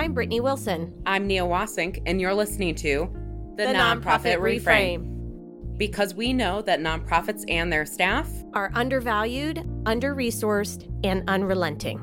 I'm 0.00 0.14
Brittny 0.14 0.40
Wilson. 0.40 0.94
I'm 1.04 1.26
Nia 1.26 1.42
Wassink, 1.42 2.00
and 2.06 2.22
you're 2.22 2.32
listening 2.32 2.74
to 2.76 3.14
The, 3.58 3.64
Nonprofit, 3.64 4.38
Reframe. 4.38 5.76
Because 5.76 6.14
we 6.14 6.32
know 6.32 6.62
that 6.62 6.80
nonprofits 6.80 7.44
and 7.50 7.70
their 7.70 7.84
staff 7.84 8.26
Are 8.54 8.70
undervalued, 8.72 9.62
under 9.84 10.14
resourced, 10.14 10.90
and 11.04 11.28
unrelenting. 11.28 12.00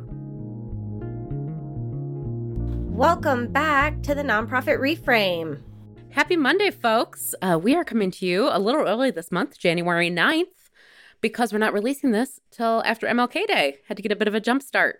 Welcome 2.95 3.51
back 3.51 4.03
to 4.03 4.13
the 4.13 4.21
Nonprofit 4.21 4.77
Reframe. 4.77 5.63
Happy 6.11 6.35
Monday, 6.35 6.69
folks. 6.69 7.33
Uh, 7.41 7.59
we 7.59 7.73
are 7.73 7.83
coming 7.83 8.11
to 8.11 8.27
you 8.27 8.47
a 8.51 8.59
little 8.59 8.87
early 8.87 9.09
this 9.09 9.31
month, 9.31 9.57
January 9.57 10.11
9th, 10.11 10.69
because 11.19 11.51
we're 11.51 11.57
not 11.57 11.73
releasing 11.73 12.11
this 12.11 12.41
till 12.51 12.83
after 12.85 13.07
MLK 13.07 13.47
Day. 13.47 13.77
Had 13.87 13.97
to 13.97 14.03
get 14.03 14.11
a 14.11 14.15
bit 14.15 14.27
of 14.27 14.35
a 14.35 14.39
jump 14.39 14.61
start. 14.61 14.99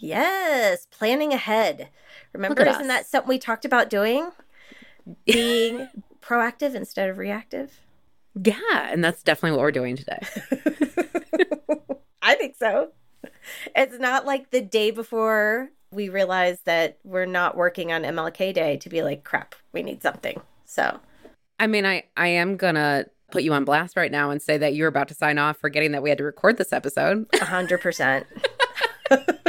Yes, 0.00 0.86
planning 0.86 1.32
ahead. 1.32 1.88
Remember, 2.32 2.62
isn't 2.62 2.82
us. 2.82 2.86
that 2.86 3.06
something 3.06 3.28
we 3.28 3.38
talked 3.38 3.64
about 3.64 3.90
doing? 3.90 4.30
Being 5.26 5.88
proactive 6.22 6.74
instead 6.74 7.10
of 7.10 7.18
reactive? 7.18 7.80
Yeah, 8.42 8.54
and 8.72 9.04
that's 9.04 9.22
definitely 9.22 9.56
what 9.56 9.62
we're 9.62 9.72
doing 9.72 9.96
today. 9.96 10.20
I 12.22 12.34
think 12.34 12.56
so. 12.56 12.92
It's 13.76 13.98
not 13.98 14.24
like 14.24 14.50
the 14.50 14.60
day 14.60 14.90
before 14.90 15.70
we 15.90 16.08
realize 16.08 16.60
that 16.64 16.98
we're 17.04 17.26
not 17.26 17.56
working 17.56 17.92
on 17.92 18.02
MLK 18.02 18.54
Day 18.54 18.76
to 18.78 18.88
be 18.88 19.02
like, 19.02 19.24
crap, 19.24 19.54
we 19.72 19.82
need 19.82 20.02
something. 20.02 20.40
So, 20.64 21.00
I 21.58 21.66
mean, 21.66 21.84
I, 21.84 22.04
I 22.16 22.28
am 22.28 22.56
going 22.56 22.76
to 22.76 23.06
put 23.32 23.42
you 23.42 23.52
on 23.52 23.64
blast 23.64 23.96
right 23.96 24.12
now 24.12 24.30
and 24.30 24.40
say 24.40 24.56
that 24.58 24.74
you're 24.74 24.88
about 24.88 25.08
to 25.08 25.14
sign 25.14 25.38
off 25.38 25.58
forgetting 25.58 25.92
that 25.92 26.02
we 26.02 26.08
had 26.08 26.18
to 26.18 26.24
record 26.24 26.56
this 26.56 26.72
episode. 26.72 27.28
100%. 27.32 28.24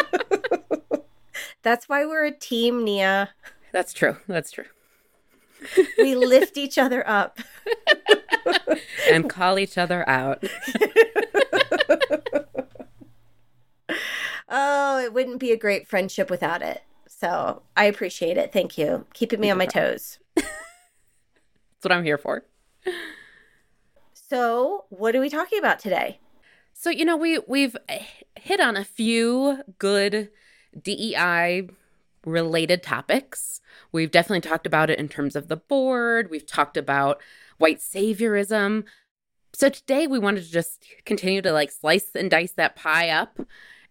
That's 1.63 1.87
why 1.87 2.05
we're 2.05 2.25
a 2.25 2.31
team, 2.31 2.83
Nia. 2.83 3.29
That's 3.71 3.93
true. 3.93 4.17
That's 4.27 4.51
true. 4.51 4.65
We 5.97 6.15
lift 6.15 6.57
each 6.57 6.77
other 6.77 7.07
up. 7.07 7.39
And 9.09 9.29
call 9.29 9.59
each 9.59 9.77
other 9.77 10.07
out. 10.09 10.43
Oh, 14.53 14.99
it 14.99 15.13
wouldn't 15.13 15.39
be 15.39 15.53
a 15.53 15.57
great 15.57 15.87
friendship 15.87 16.29
without 16.29 16.61
it. 16.61 16.83
So 17.07 17.63
I 17.77 17.85
appreciate 17.85 18.35
it. 18.37 18.51
Thank 18.51 18.77
you. 18.77 19.05
Keeping 19.13 19.39
me 19.39 19.49
on 19.49 19.57
my 19.57 19.65
toes. 19.65 20.19
That's 20.35 20.49
what 21.81 21.93
I'm 21.93 22.03
here 22.03 22.17
for. 22.17 22.43
So, 24.13 24.85
what 24.89 25.15
are 25.15 25.21
we 25.21 25.29
talking 25.29 25.57
about 25.57 25.79
today? 25.79 26.19
So, 26.73 26.89
you 26.89 27.05
know, 27.05 27.15
we 27.15 27.39
we've 27.47 27.77
hit 28.35 28.59
on 28.59 28.75
a 28.75 28.83
few 28.83 29.59
good 29.79 30.29
DEI 30.79 31.67
related 32.25 32.83
topics. 32.83 33.61
We've 33.91 34.11
definitely 34.11 34.41
talked 34.47 34.67
about 34.67 34.89
it 34.89 34.99
in 34.99 35.09
terms 35.09 35.35
of 35.35 35.47
the 35.47 35.57
board. 35.57 36.29
We've 36.29 36.45
talked 36.45 36.77
about 36.77 37.19
white 37.57 37.79
saviorism. 37.79 38.83
So 39.53 39.69
today 39.69 40.07
we 40.07 40.19
wanted 40.19 40.43
to 40.43 40.51
just 40.51 40.85
continue 41.05 41.41
to 41.41 41.51
like 41.51 41.71
slice 41.71 42.09
and 42.15 42.29
dice 42.31 42.53
that 42.53 42.75
pie 42.75 43.09
up 43.09 43.39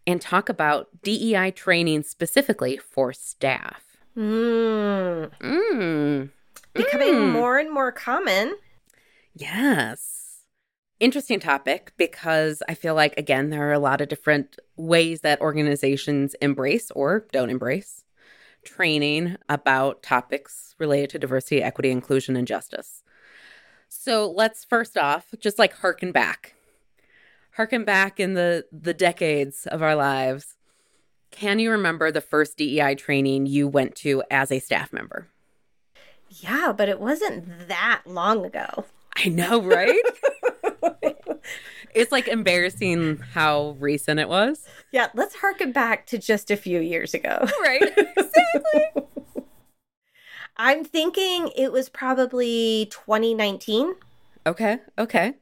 and 0.06 0.20
talk 0.20 0.48
about 0.48 0.88
DEI 1.02 1.50
training 1.50 2.02
specifically 2.04 2.76
for 2.78 3.12
staff. 3.12 3.82
Mm, 4.16 5.30
Mm. 5.40 6.30
becoming 6.72 7.08
Mm. 7.14 7.32
more 7.32 7.58
and 7.58 7.70
more 7.70 7.92
common. 7.92 8.56
Yes. 9.34 10.29
Interesting 11.00 11.40
topic 11.40 11.92
because 11.96 12.62
I 12.68 12.74
feel 12.74 12.94
like, 12.94 13.14
again, 13.16 13.48
there 13.48 13.68
are 13.68 13.72
a 13.72 13.78
lot 13.78 14.02
of 14.02 14.08
different 14.08 14.58
ways 14.76 15.22
that 15.22 15.40
organizations 15.40 16.34
embrace 16.42 16.90
or 16.90 17.26
don't 17.32 17.50
embrace 17.50 18.04
training 18.64 19.36
about 19.48 20.02
topics 20.02 20.74
related 20.78 21.10
to 21.10 21.18
diversity, 21.18 21.62
equity, 21.62 21.90
inclusion, 21.90 22.36
and 22.36 22.46
justice. 22.46 23.02
So 23.88 24.30
let's 24.30 24.64
first 24.64 24.96
off 24.96 25.34
just 25.40 25.58
like 25.58 25.72
harken 25.74 26.12
back. 26.12 26.54
Harken 27.52 27.84
back 27.84 28.20
in 28.20 28.34
the, 28.34 28.66
the 28.70 28.94
decades 28.94 29.66
of 29.66 29.82
our 29.82 29.96
lives. 29.96 30.56
Can 31.30 31.58
you 31.58 31.70
remember 31.70 32.10
the 32.10 32.20
first 32.20 32.56
DEI 32.58 32.94
training 32.94 33.46
you 33.46 33.68
went 33.68 33.94
to 33.96 34.22
as 34.30 34.52
a 34.52 34.58
staff 34.58 34.92
member? 34.92 35.28
Yeah, 36.28 36.72
but 36.76 36.88
it 36.88 37.00
wasn't 37.00 37.68
that 37.68 38.02
long 38.04 38.44
ago. 38.44 38.84
I 39.16 39.28
know, 39.28 39.60
right? 39.62 40.02
it's 41.94 42.12
like 42.12 42.28
embarrassing 42.28 43.18
how 43.32 43.76
recent 43.78 44.20
it 44.20 44.28
was. 44.28 44.66
Yeah, 44.92 45.08
let's 45.14 45.34
harken 45.36 45.72
back 45.72 46.06
to 46.06 46.18
just 46.18 46.50
a 46.50 46.56
few 46.56 46.80
years 46.80 47.14
ago. 47.14 47.46
Right. 47.62 47.82
Exactly. 48.16 49.02
I'm 50.56 50.84
thinking 50.84 51.50
it 51.56 51.72
was 51.72 51.88
probably 51.88 52.86
2019. 52.90 53.94
okay. 54.46 54.78
Okay. 54.98 55.34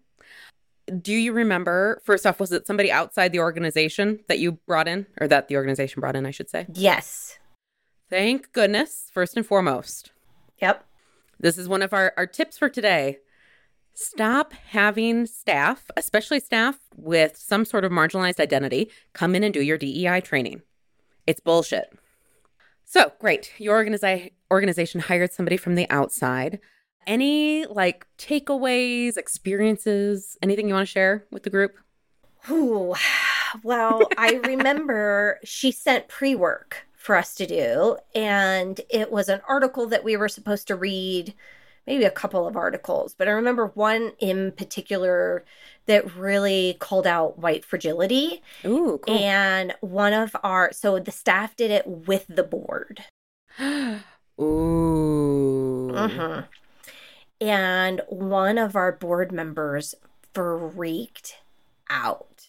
Do 1.03 1.13
you 1.13 1.33
remember, 1.33 2.01
first 2.05 2.25
off, 2.27 2.41
was 2.41 2.53
it 2.53 2.67
somebody 2.67 2.91
outside 2.91 3.33
the 3.33 3.41
organization 3.41 4.21
that 4.29 4.39
you 4.39 4.53
brought 4.67 4.89
in, 4.89 5.07
or 5.21 5.29
that 5.29 5.49
the 5.49 5.57
organization 5.57 6.01
brought 6.01 6.17
in, 6.17 6.25
I 6.25 6.31
should 6.31 6.49
say? 6.49 6.67
Yes. 6.73 7.39
Thank 8.09 8.53
goodness, 8.53 9.11
first 9.13 9.37
and 9.37 9.45
foremost. 9.45 10.13
Yep. 10.63 10.85
This 11.41 11.59
is 11.59 11.69
one 11.69 11.83
of 11.83 11.93
our, 11.93 12.15
our 12.17 12.27
tips 12.27 12.57
for 12.57 12.69
today. 12.71 13.19
Stop 14.01 14.53
having 14.53 15.27
staff, 15.27 15.91
especially 15.97 16.39
staff 16.39 16.79
with 16.95 17.37
some 17.37 17.65
sort 17.65 17.85
of 17.85 17.91
marginalized 17.91 18.39
identity, 18.39 18.93
come 19.13 19.35
in 19.35 19.43
and 19.43 19.53
do 19.53 19.61
your 19.61 19.77
DEI 19.77 20.21
training. 20.21 20.63
It's 21.27 21.41
bullshit. 21.41 21.93
So, 22.85 23.11
great. 23.19 23.53
Your 23.59 23.75
organization 24.53 25.01
hired 25.01 25.33
somebody 25.33 25.57
from 25.57 25.75
the 25.75 25.91
outside. 25.91 26.61
Any 27.09 27.67
like 27.67 28.07
takeaways, 28.19 29.17
experiences, 29.17 30.37
anything 30.43 30.69
you 30.69 30.75
want 30.75 30.87
to 30.87 30.93
share 30.93 31.27
with 31.33 31.43
the 31.43 31.51
group? 31.51 31.77
Ooh. 32.49 32.95
Well, 33.65 34.09
I 34.17 34.35
remember 34.45 35.41
she 35.43 35.73
sent 35.73 36.07
pre 36.07 36.37
work 36.37 36.87
for 36.95 37.17
us 37.17 37.35
to 37.35 37.49
do, 37.49 37.97
and 38.15 38.81
it 38.91 39.11
was 39.11 39.29
an 39.29 39.41
article 39.49 39.89
that 39.89 40.05
we 40.05 40.17
were 40.17 40.29
supposed 40.29 40.69
to 40.69 40.77
read, 40.77 41.35
maybe 41.89 42.05
a 42.05 42.11
couple 42.11 42.47
of 42.47 42.55
articles, 42.55 43.15
but 43.17 43.29
I 43.29 43.31
remember 43.31 43.69
one 43.69 44.13
in 44.19 44.53
particular 44.53 45.43
that 45.87 46.15
really 46.15 46.77
called 46.79 47.07
out 47.07 47.39
white 47.39 47.65
fragility. 47.65 48.43
Ooh, 48.67 49.01
cool. 49.03 49.17
And 49.17 49.75
one 49.81 50.13
of 50.13 50.37
our, 50.45 50.71
so 50.73 50.99
the 50.99 51.11
staff 51.11 51.57
did 51.57 51.71
it 51.71 51.87
with 51.87 52.27
the 52.29 52.43
board. 52.43 53.05
Ooh. 54.39 55.91
Mhm. 55.91 56.47
And 57.41 58.03
one 58.09 58.59
of 58.59 58.77
our 58.77 58.93
board 58.93 59.33
members 59.33 59.95
freaked 60.35 61.39
out. 61.89 62.49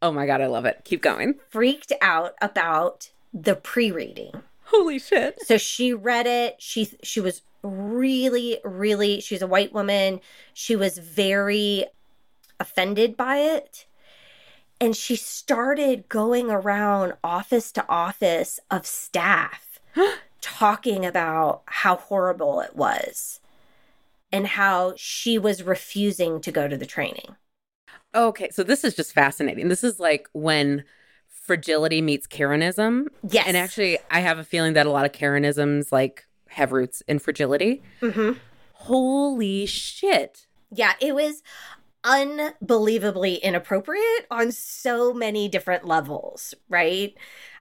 Oh 0.00 0.12
my 0.12 0.26
God, 0.26 0.40
I 0.40 0.46
love 0.46 0.64
it. 0.64 0.82
Keep 0.84 1.02
going. 1.02 1.40
Freaked 1.50 1.92
out 2.00 2.34
about 2.40 3.10
the 3.34 3.56
pre-reading. 3.56 4.30
Holy 4.66 5.00
shit. 5.00 5.42
So 5.44 5.58
she 5.58 5.92
read 5.92 6.28
it. 6.28 6.56
She 6.60 6.88
she 7.02 7.20
was 7.20 7.42
really 7.62 8.58
really 8.64 9.20
she's 9.20 9.42
a 9.42 9.46
white 9.46 9.72
woman. 9.72 10.20
She 10.52 10.76
was 10.76 10.98
very 10.98 11.86
offended 12.58 13.16
by 13.16 13.38
it. 13.38 13.86
And 14.82 14.96
she 14.96 15.16
started 15.16 16.08
going 16.08 16.50
around 16.50 17.14
office 17.22 17.70
to 17.72 17.86
office 17.88 18.60
of 18.70 18.86
staff 18.86 19.80
talking 20.40 21.04
about 21.04 21.62
how 21.66 21.96
horrible 21.96 22.60
it 22.60 22.74
was 22.74 23.40
and 24.32 24.46
how 24.46 24.94
she 24.96 25.38
was 25.38 25.62
refusing 25.62 26.40
to 26.40 26.52
go 26.52 26.68
to 26.68 26.76
the 26.76 26.86
training. 26.86 27.36
Okay, 28.14 28.48
so 28.50 28.62
this 28.62 28.84
is 28.84 28.94
just 28.94 29.12
fascinating. 29.12 29.68
This 29.68 29.84
is 29.84 30.00
like 30.00 30.28
when 30.32 30.84
fragility 31.28 32.00
meets 32.00 32.26
Karenism. 32.26 33.06
Yes. 33.28 33.46
And 33.46 33.56
actually, 33.56 33.98
I 34.10 34.20
have 34.20 34.38
a 34.38 34.44
feeling 34.44 34.74
that 34.74 34.86
a 34.86 34.90
lot 34.90 35.04
of 35.04 35.12
Karenisms 35.12 35.92
like 35.92 36.26
have 36.50 36.72
roots 36.72 37.02
in 37.08 37.18
fragility. 37.18 37.82
Mhm. 38.02 38.38
Holy 38.72 39.66
shit. 39.66 40.46
Yeah, 40.72 40.94
it 41.00 41.14
was 41.14 41.42
unbelievably 42.04 43.36
inappropriate 43.36 44.26
on 44.30 44.52
so 44.52 45.12
many 45.12 45.48
different 45.48 45.86
levels, 45.86 46.54
right? 46.68 47.14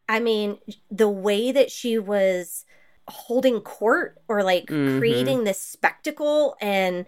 I 0.07 0.19
mean, 0.19 0.59
the 0.89 1.09
way 1.09 1.51
that 1.51 1.71
she 1.71 2.00
was 2.00 2.65
holding 3.07 3.59
court 3.62 4.18
or 4.27 4.44
like 4.44 4.68
Mhm. 4.68 4.97
creating 5.00 5.44
this 5.44 5.59
spectacle 5.62 6.56
and 6.62 7.06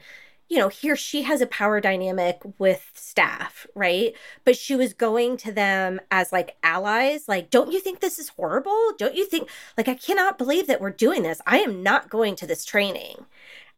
you 0.52 0.58
know, 0.58 0.68
here 0.68 0.98
she 0.98 1.22
has 1.22 1.40
a 1.40 1.48
power 1.48 1.80
dynamic 1.80 2.42
with 2.58 2.92
staff, 2.94 3.66
right? 3.74 4.14
But 4.44 4.58
she 4.58 4.76
was 4.76 4.94
going 4.94 5.38
to 5.38 5.52
them 5.54 6.02
as 6.12 6.34
like 6.34 6.58
allies, 6.62 7.30
like, 7.30 7.50
don't 7.50 7.72
you 7.72 7.80
think 7.80 8.02
this 8.02 8.20
is 8.20 8.28
horrible? 8.28 8.92
Don't 8.98 9.16
you 9.16 9.26
think, 9.26 9.48
like, 9.78 9.88
I 9.88 9.94
cannot 9.94 10.38
believe 10.38 10.68
that 10.68 10.82
we're 10.82 10.90
doing 10.90 11.24
this. 11.24 11.40
I 11.48 11.60
am 11.60 11.82
not 11.82 12.10
going 12.10 12.36
to 12.36 12.46
this 12.46 12.66
training. 12.66 13.28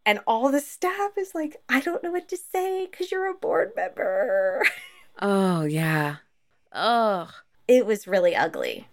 And 0.04 0.22
all 0.26 0.50
the 0.50 0.60
staff 0.60 1.12
is 1.16 1.36
like, 1.36 1.62
I 1.70 1.80
don't 1.80 2.02
know 2.02 2.12
what 2.12 2.28
to 2.30 2.38
say 2.38 2.88
because 2.90 3.12
you're 3.12 3.30
a 3.30 3.36
board 3.36 3.74
member. 3.76 4.64
Oh, 5.22 5.66
yeah. 5.66 6.16
Oh, 6.74 7.30
It 7.68 7.86
was 7.86 8.08
really 8.08 8.36
ugly. 8.36 8.88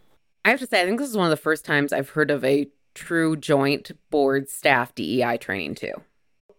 I 0.44 0.50
have 0.50 0.60
to 0.60 0.66
say, 0.66 0.82
I 0.82 0.84
think 0.84 0.98
this 1.00 1.08
is 1.08 1.16
one 1.16 1.26
of 1.26 1.30
the 1.30 1.42
first 1.42 1.64
times 1.64 1.94
I've 1.94 2.10
heard 2.10 2.30
of 2.30 2.44
a 2.44 2.68
true 2.94 3.36
joint 3.36 3.92
board 4.10 4.50
staff 4.50 4.94
DEI 4.94 5.38
training 5.38 5.76
too. 5.76 5.94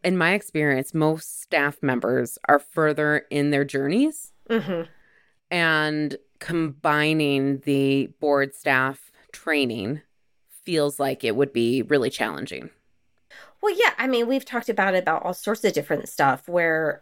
In 0.04 0.18
my 0.18 0.34
experience, 0.34 0.94
most 0.94 1.42
staff 1.42 1.78
members 1.82 2.38
are 2.48 2.60
further 2.60 3.26
in 3.30 3.52
their 3.52 3.66
journeys 3.66 4.34
Mm-hmm. 4.50 4.82
and 5.50 6.18
combining 6.40 7.60
the 7.60 8.08
board 8.20 8.54
staff 8.54 9.12
training 9.32 10.02
feels 10.64 11.00
like 11.00 11.24
it 11.24 11.38
would 11.38 11.54
be 11.54 11.84
really 11.84 12.10
challenging. 12.10 12.70
Well, 13.62 13.74
yeah, 13.74 13.94
I 13.98 14.08
mean, 14.08 14.28
we've 14.28 14.44
talked 14.44 14.68
about 14.68 14.94
it 14.94 15.04
about 15.04 15.24
all 15.24 15.34
sorts 15.34 15.64
of 15.64 15.72
different 15.72 16.10
stuff 16.10 16.50
where 16.50 17.02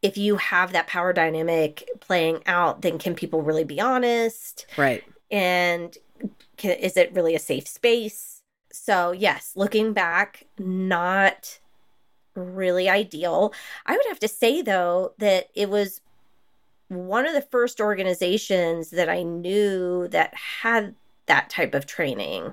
if 0.00 0.16
you 0.18 0.36
have 0.36 0.72
that 0.72 0.88
power 0.88 1.12
dynamic 1.12 1.88
playing 2.00 2.42
out, 2.46 2.82
then 2.82 2.98
can 2.98 3.14
people 3.14 3.42
really 3.42 3.64
be 3.64 3.80
honest? 3.80 4.66
Right. 4.76 5.04
And 5.30 5.96
can, 6.56 6.72
is 6.72 6.96
it 6.96 7.14
really 7.14 7.36
a 7.36 7.38
safe 7.38 7.68
space? 7.68 8.42
So, 8.72 9.12
yes, 9.12 9.52
looking 9.54 9.92
back, 9.92 10.46
not 10.58 11.60
really 12.34 12.88
ideal. 12.88 13.52
I 13.86 13.92
would 13.92 14.06
have 14.08 14.20
to 14.20 14.28
say, 14.28 14.62
though, 14.62 15.12
that 15.18 15.48
it 15.54 15.68
was 15.68 16.00
one 16.88 17.26
of 17.26 17.34
the 17.34 17.42
first 17.42 17.80
organizations 17.80 18.90
that 18.90 19.08
I 19.08 19.22
knew 19.22 20.08
that 20.08 20.34
had 20.34 20.94
that 21.26 21.50
type 21.50 21.74
of 21.74 21.86
training. 21.86 22.52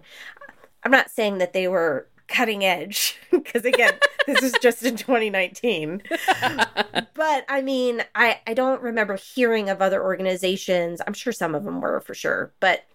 I'm 0.83 0.91
not 0.91 1.09
saying 1.09 1.39
that 1.39 1.53
they 1.53 1.67
were 1.67 2.07
cutting 2.29 2.63
edge 2.63 3.19
because 3.31 3.65
again 3.65 3.93
this 4.27 4.43
is 4.43 4.53
just 4.61 4.83
in 4.83 4.95
2019 4.95 6.01
but 7.15 7.45
i 7.49 7.59
mean 7.61 8.03
i 8.13 8.39
i 8.45 8.53
don't 8.53 8.81
remember 8.83 9.15
hearing 9.15 9.67
of 9.67 9.81
other 9.81 10.01
organizations 10.01 11.01
i'm 11.07 11.13
sure 11.13 11.33
some 11.33 11.55
of 11.55 11.63
them 11.63 11.81
were 11.81 11.99
for 12.01 12.13
sure 12.13 12.53
but 12.59 12.85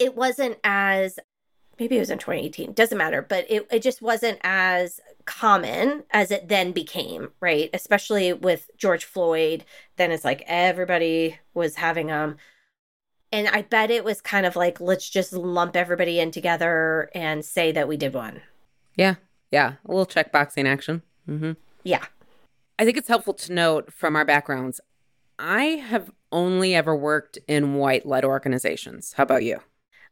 it 0.00 0.16
wasn't 0.16 0.58
as 0.64 1.20
maybe 1.78 1.96
it 1.96 2.00
was 2.00 2.10
in 2.10 2.18
2018 2.18 2.72
doesn't 2.72 2.98
matter 2.98 3.22
but 3.22 3.46
it, 3.48 3.66
it 3.70 3.82
just 3.82 4.02
wasn't 4.02 4.38
as 4.42 5.00
common 5.24 6.02
as 6.10 6.30
it 6.30 6.48
then 6.48 6.72
became 6.72 7.30
right 7.40 7.70
especially 7.72 8.32
with 8.32 8.70
george 8.76 9.04
floyd 9.04 9.64
then 9.96 10.10
it's 10.10 10.24
like 10.24 10.42
everybody 10.46 11.38
was 11.54 11.76
having 11.76 12.08
them 12.08 12.36
and 13.32 13.48
i 13.48 13.62
bet 13.62 13.90
it 13.90 14.04
was 14.04 14.20
kind 14.20 14.44
of 14.44 14.54
like 14.54 14.80
let's 14.80 15.08
just 15.08 15.32
lump 15.32 15.76
everybody 15.76 16.20
in 16.20 16.30
together 16.30 17.10
and 17.14 17.44
say 17.44 17.72
that 17.72 17.88
we 17.88 17.96
did 17.96 18.12
one 18.14 18.40
Yeah. 18.96 19.14
Yeah. 19.50 19.74
A 19.86 19.88
little 19.90 20.06
checkboxing 20.06 20.66
action. 20.66 21.02
Mm-hmm. 21.28 21.52
yeah 21.84 22.04
I 22.78 22.84
think 22.84 22.96
it's 22.96 23.08
helpful 23.08 23.34
to 23.34 23.52
note 23.52 23.92
from 23.92 24.16
our 24.16 24.24
backgrounds, 24.24 24.80
I 25.38 25.62
have 25.90 26.10
only 26.32 26.74
ever 26.74 26.96
worked 26.96 27.38
in 27.46 27.74
white 27.76 28.04
led 28.04 28.24
organizations. 28.24 29.12
How 29.16 29.22
about 29.22 29.44
you? 29.44 29.60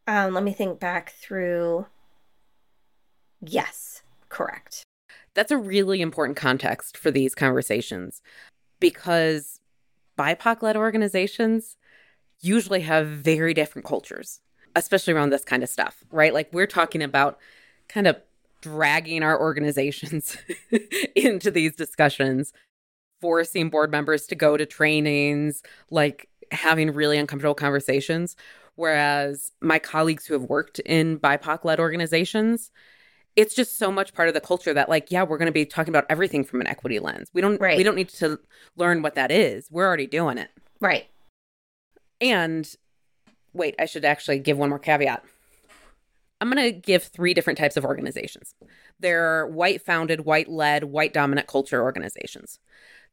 um 0.07 0.33
let 0.33 0.43
me 0.45 0.53
think 0.53 0.81
back 0.81 1.13
through 1.13 1.87
yes 3.41 4.03
correct 4.29 4.83
That's 5.35 5.51
a 5.51 5.57
really 5.57 6.01
important 6.01 6.37
context 6.37 6.97
for 6.97 7.11
these 7.11 7.35
conversations 7.35 8.23
because 8.81 9.61
BIPOC 10.19 10.63
led 10.63 10.77
organizations 10.77 11.77
usually 12.41 12.81
have 12.81 13.07
very 13.07 13.55
different 13.55 13.87
cultures, 13.87 14.41
especially 14.77 15.15
around 15.15 15.31
this 15.31 15.45
kind 15.45 15.63
of 15.63 15.69
stuff, 15.69 16.05
right? 16.11 16.35
Like 16.35 16.53
we're 16.53 16.67
talking 16.67 17.03
about 17.03 17.39
kind 17.89 18.07
of 18.07 18.21
dragging 18.61 19.23
our 19.23 19.39
organizations 19.41 20.37
into 21.17 21.51
these 21.51 21.75
discussions, 21.77 22.53
forcing 23.21 23.71
board 23.71 23.91
members 23.91 24.27
to 24.27 24.35
go 24.35 24.57
to 24.57 24.67
trainings, 24.67 25.63
like 25.91 26.29
having 26.51 26.93
really 26.93 27.19
uncomfortable 27.19 27.55
conversations. 27.55 28.37
Whereas 28.75 29.53
my 29.61 29.79
colleagues 29.79 30.27
who 30.27 30.35
have 30.35 30.45
worked 30.45 30.79
in 30.81 31.19
BIPOC 31.19 31.65
led 31.65 31.81
organizations, 31.81 32.71
it's 33.37 33.55
just 33.55 33.79
so 33.79 33.91
much 33.91 34.15
part 34.15 34.29
of 34.29 34.35
the 34.35 34.41
culture 34.41 34.75
that 34.75 34.89
like 34.89 35.11
yeah 35.11 35.23
we're 35.23 35.39
going 35.39 35.47
to 35.47 35.53
be 35.53 35.65
talking 35.65 35.91
about 35.91 36.07
everything 36.09 36.45
from 36.45 36.61
an 36.61 36.67
equity 36.67 36.99
lens. 36.99 37.31
We 37.33 37.41
don't 37.41 37.61
Right. 37.61 37.77
we 37.77 37.83
don't 37.83 37.97
need 37.97 38.09
to 38.11 38.39
learn 38.77 39.03
what 39.03 39.15
that 39.15 39.31
is. 39.31 39.69
We're 39.71 39.87
already 39.87 40.07
doing 40.07 40.39
it. 40.39 40.51
Right. 40.81 41.07
And 42.21 42.69
wait 43.55 43.75
i 43.79 43.85
should 43.85 44.05
actually 44.05 44.39
give 44.39 44.59
one 44.59 44.69
more 44.71 44.79
caveat. 44.79 45.25
I'm 46.41 46.51
going 46.51 46.73
to 46.73 46.73
give 46.73 47.05
three 47.05 47.35
different 47.35 47.59
types 47.59 47.77
of 47.77 47.85
organizations. 47.85 48.57
There 48.99 49.25
are 49.25 49.47
white 49.47 49.83
founded 49.83 50.25
white 50.25 50.49
led 50.49 50.85
white 50.85 51.13
dominant 51.13 51.47
culture 51.47 51.83
organizations. 51.83 52.59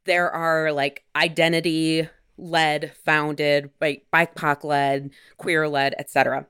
There 0.05 0.31
are 0.31 0.71
like 0.71 1.03
identity 1.15 2.09
led 2.39 2.93
founded 3.05 3.69
like 3.81 4.05
bipoc 4.13 4.63
led 4.63 5.11
queer 5.37 5.67
led 5.67 5.93
etc 5.99 6.47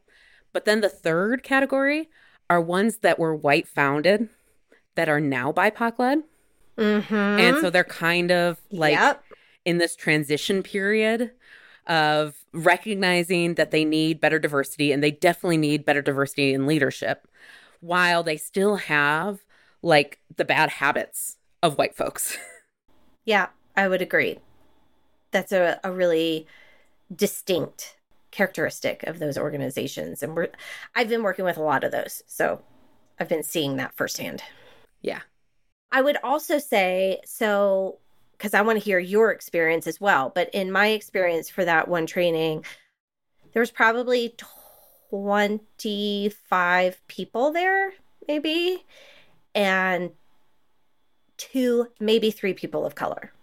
but 0.53 0.65
then 0.65 0.81
the 0.81 0.89
third 0.89 1.41
category 1.41 2.09
are 2.49 2.61
ones 2.61 2.97
that 2.97 3.19
were 3.19 3.35
white 3.35 3.67
founded 3.67 4.29
that 4.95 5.09
are 5.09 5.19
now 5.19 5.51
bipoc 5.51 5.99
led 5.99 6.23
mm-hmm 6.77 7.13
and 7.13 7.57
so 7.57 7.69
they're 7.69 7.83
kind 7.83 8.31
of 8.31 8.59
like 8.71 8.93
yep 8.93 9.23
in 9.65 9.77
this 9.77 9.95
transition 9.95 10.63
period 10.63 11.31
of 11.87 12.35
recognizing 12.53 13.55
that 13.55 13.71
they 13.71 13.83
need 13.83 14.19
better 14.19 14.39
diversity 14.39 14.91
and 14.91 15.03
they 15.03 15.11
definitely 15.11 15.57
need 15.57 15.85
better 15.85 16.01
diversity 16.01 16.53
in 16.53 16.65
leadership 16.65 17.27
while 17.81 18.23
they 18.23 18.37
still 18.37 18.77
have 18.77 19.39
like 19.81 20.19
the 20.37 20.45
bad 20.45 20.69
habits 20.69 21.37
of 21.63 21.77
white 21.77 21.95
folks. 21.95 22.37
Yeah, 23.25 23.49
I 23.75 23.87
would 23.87 24.01
agree. 24.01 24.39
That's 25.31 25.51
a, 25.51 25.79
a 25.83 25.91
really 25.91 26.47
distinct 27.15 27.97
characteristic 28.31 29.03
of 29.03 29.19
those 29.19 29.37
organizations. 29.37 30.23
And 30.23 30.35
we're 30.35 30.49
I've 30.95 31.09
been 31.09 31.23
working 31.23 31.45
with 31.45 31.57
a 31.57 31.63
lot 31.63 31.83
of 31.83 31.91
those. 31.91 32.23
So 32.27 32.61
I've 33.19 33.29
been 33.29 33.43
seeing 33.43 33.77
that 33.77 33.95
firsthand. 33.95 34.43
yeah. 35.01 35.21
I 35.91 36.01
would 36.03 36.17
also 36.23 36.59
say 36.59 37.19
so 37.25 37.97
because 38.33 38.53
I 38.53 38.61
want 38.61 38.79
to 38.79 38.85
hear 38.85 38.99
your 38.99 39.31
experience 39.31 39.87
as 39.87 39.99
well. 39.99 40.31
But 40.33 40.49
in 40.53 40.71
my 40.71 40.87
experience 40.87 41.49
for 41.49 41.65
that 41.65 41.87
one 41.87 42.05
training, 42.05 42.63
there 43.51 43.59
was 43.59 43.71
probably 43.71 44.35
25 45.09 47.07
people 47.07 47.51
there, 47.51 47.93
maybe, 48.27 48.85
and 49.53 50.11
two, 51.37 51.87
maybe 51.99 52.31
three 52.31 52.53
people 52.53 52.85
of 52.85 52.95
color. 52.95 53.33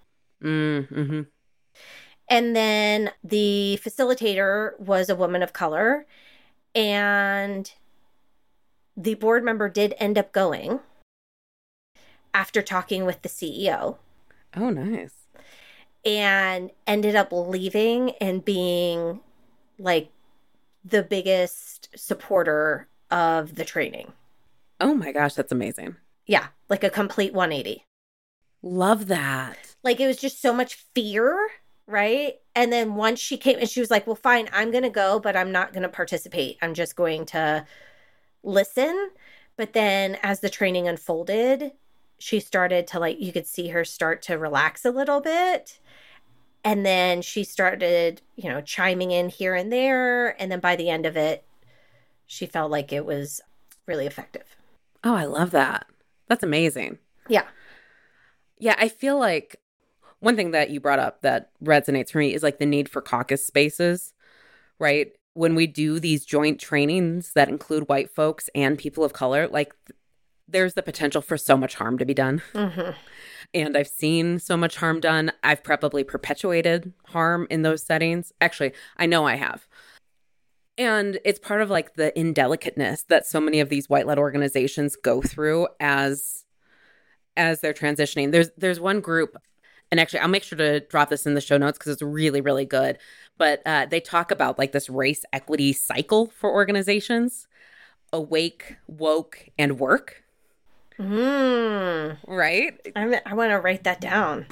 Mm-hmm. 0.42 1.22
And 2.28 2.56
then 2.56 3.10
the 3.22 3.78
facilitator 3.84 4.78
was 4.80 5.08
a 5.08 5.14
woman 5.16 5.42
of 5.42 5.52
color. 5.52 6.06
And 6.74 7.72
the 8.96 9.14
board 9.14 9.44
member 9.44 9.68
did 9.68 9.94
end 9.98 10.18
up 10.18 10.32
going 10.32 10.80
after 12.34 12.60
talking 12.62 13.04
with 13.06 13.22
the 13.22 13.28
CEO 13.28 13.96
Oh, 14.56 14.70
nice. 14.70 15.12
and 16.04 16.70
ended 16.86 17.14
up 17.14 17.28
leaving 17.32 18.10
and 18.20 18.44
being 18.44 19.20
like 19.78 20.10
the 20.84 21.02
biggest 21.02 21.88
supporter 21.96 22.88
of 23.10 23.54
the 23.56 23.64
training. 23.64 24.12
Oh 24.80 24.94
my 24.94 25.12
gosh, 25.12 25.34
that's 25.34 25.52
amazing. 25.52 25.96
Yeah, 26.26 26.48
like 26.68 26.84
a 26.84 26.90
complete 26.90 27.32
180. 27.32 27.84
Love 28.62 29.06
that. 29.08 29.56
like 29.82 30.00
it 30.00 30.06
was 30.06 30.16
just 30.18 30.40
so 30.42 30.52
much 30.52 30.74
fear 30.94 31.38
right? 31.86 32.34
And 32.54 32.72
then 32.72 32.94
once 32.94 33.20
she 33.20 33.36
came 33.36 33.58
and 33.58 33.68
she 33.68 33.80
was 33.80 33.90
like 33.90 34.06
well 34.06 34.16
fine 34.16 34.48
i'm 34.52 34.70
gonna 34.70 34.90
go 34.90 35.20
but 35.20 35.36
i'm 35.36 35.52
not 35.52 35.72
gonna 35.72 35.88
participate. 35.88 36.56
I'm 36.62 36.74
just 36.74 36.96
going 36.96 37.26
to 37.26 37.64
listen. 38.42 39.10
But 39.56 39.72
then 39.72 40.18
as 40.22 40.40
the 40.40 40.50
training 40.50 40.88
unfolded 40.88 41.72
she 42.18 42.40
started 42.40 42.86
to 42.88 42.98
like 42.98 43.20
you 43.20 43.32
could 43.32 43.46
see 43.46 43.68
her 43.68 43.84
start 43.84 44.22
to 44.22 44.38
relax 44.38 44.84
a 44.84 44.90
little 44.90 45.20
bit. 45.20 45.78
And 46.64 46.84
then 46.84 47.22
she 47.22 47.44
started 47.44 48.22
you 48.36 48.48
know 48.48 48.60
chiming 48.60 49.10
in 49.10 49.28
here 49.28 49.54
and 49.54 49.72
there. 49.72 50.40
And 50.40 50.50
then 50.50 50.60
by 50.60 50.76
the 50.76 50.88
end 50.90 51.06
of 51.06 51.16
it 51.16 51.44
she 52.26 52.46
felt 52.46 52.70
like 52.70 52.92
it 52.92 53.04
was 53.06 53.40
really 53.86 54.06
effective. 54.06 54.56
Oh, 55.04 55.14
I 55.14 55.26
love 55.26 55.52
that. 55.52 55.86
That's 56.28 56.42
amazing. 56.42 56.98
yeah. 57.28 57.44
Yeah, 58.58 58.74
I 58.78 58.88
feel 58.88 59.18
like 59.18 59.60
one 60.26 60.34
thing 60.34 60.50
that 60.50 60.70
you 60.70 60.80
brought 60.80 60.98
up 60.98 61.22
that 61.22 61.50
resonates 61.62 62.10
for 62.10 62.18
me 62.18 62.34
is 62.34 62.42
like 62.42 62.58
the 62.58 62.66
need 62.66 62.88
for 62.88 63.00
caucus 63.00 63.46
spaces, 63.46 64.12
right? 64.80 65.12
When 65.34 65.54
we 65.54 65.68
do 65.68 66.00
these 66.00 66.24
joint 66.24 66.58
trainings 66.58 67.32
that 67.34 67.48
include 67.48 67.88
white 67.88 68.10
folks 68.10 68.50
and 68.52 68.76
people 68.76 69.04
of 69.04 69.12
color, 69.12 69.46
like 69.46 69.72
there's 70.48 70.74
the 70.74 70.82
potential 70.82 71.22
for 71.22 71.36
so 71.36 71.56
much 71.56 71.76
harm 71.76 71.96
to 71.98 72.04
be 72.04 72.12
done. 72.12 72.42
hmm 72.52 72.90
And 73.54 73.76
I've 73.76 73.86
seen 73.86 74.40
so 74.40 74.56
much 74.56 74.74
harm 74.78 74.98
done. 74.98 75.30
I've 75.44 75.62
probably 75.62 76.02
perpetuated 76.02 76.92
harm 77.04 77.46
in 77.48 77.62
those 77.62 77.84
settings. 77.84 78.32
Actually, 78.40 78.72
I 78.96 79.06
know 79.06 79.28
I 79.28 79.36
have. 79.36 79.68
And 80.76 81.20
it's 81.24 81.38
part 81.38 81.62
of 81.62 81.70
like 81.70 81.94
the 81.94 82.12
indelicateness 82.16 83.06
that 83.06 83.26
so 83.26 83.40
many 83.40 83.60
of 83.60 83.68
these 83.68 83.88
white 83.88 84.08
led 84.08 84.18
organizations 84.18 84.96
go 84.96 85.22
through 85.22 85.68
as 85.78 86.46
as 87.36 87.60
they're 87.60 87.72
transitioning. 87.72 88.32
There's 88.32 88.50
there's 88.58 88.80
one 88.80 89.00
group 89.00 89.36
and 89.90 90.00
actually 90.00 90.20
I'll 90.20 90.28
make 90.28 90.42
sure 90.42 90.58
to 90.58 90.80
drop 90.80 91.10
this 91.10 91.26
in 91.26 91.34
the 91.34 91.40
show 91.40 91.58
notes 91.58 91.78
because 91.78 91.92
it's 91.92 92.02
really, 92.02 92.40
really 92.40 92.64
good. 92.64 92.98
But 93.38 93.62
uh, 93.66 93.86
they 93.86 94.00
talk 94.00 94.30
about 94.30 94.58
like 94.58 94.72
this 94.72 94.88
race 94.88 95.24
equity 95.32 95.72
cycle 95.72 96.26
for 96.26 96.52
organizations 96.52 97.46
awake, 98.12 98.76
woke, 98.86 99.50
and 99.58 99.78
work. 99.78 100.22
Mm. 100.98 102.18
Right? 102.26 102.80
I'm, 102.96 103.14
I 103.26 103.34
want 103.34 103.50
to 103.50 103.60
write 103.60 103.84
that 103.84 104.00
down. 104.00 104.46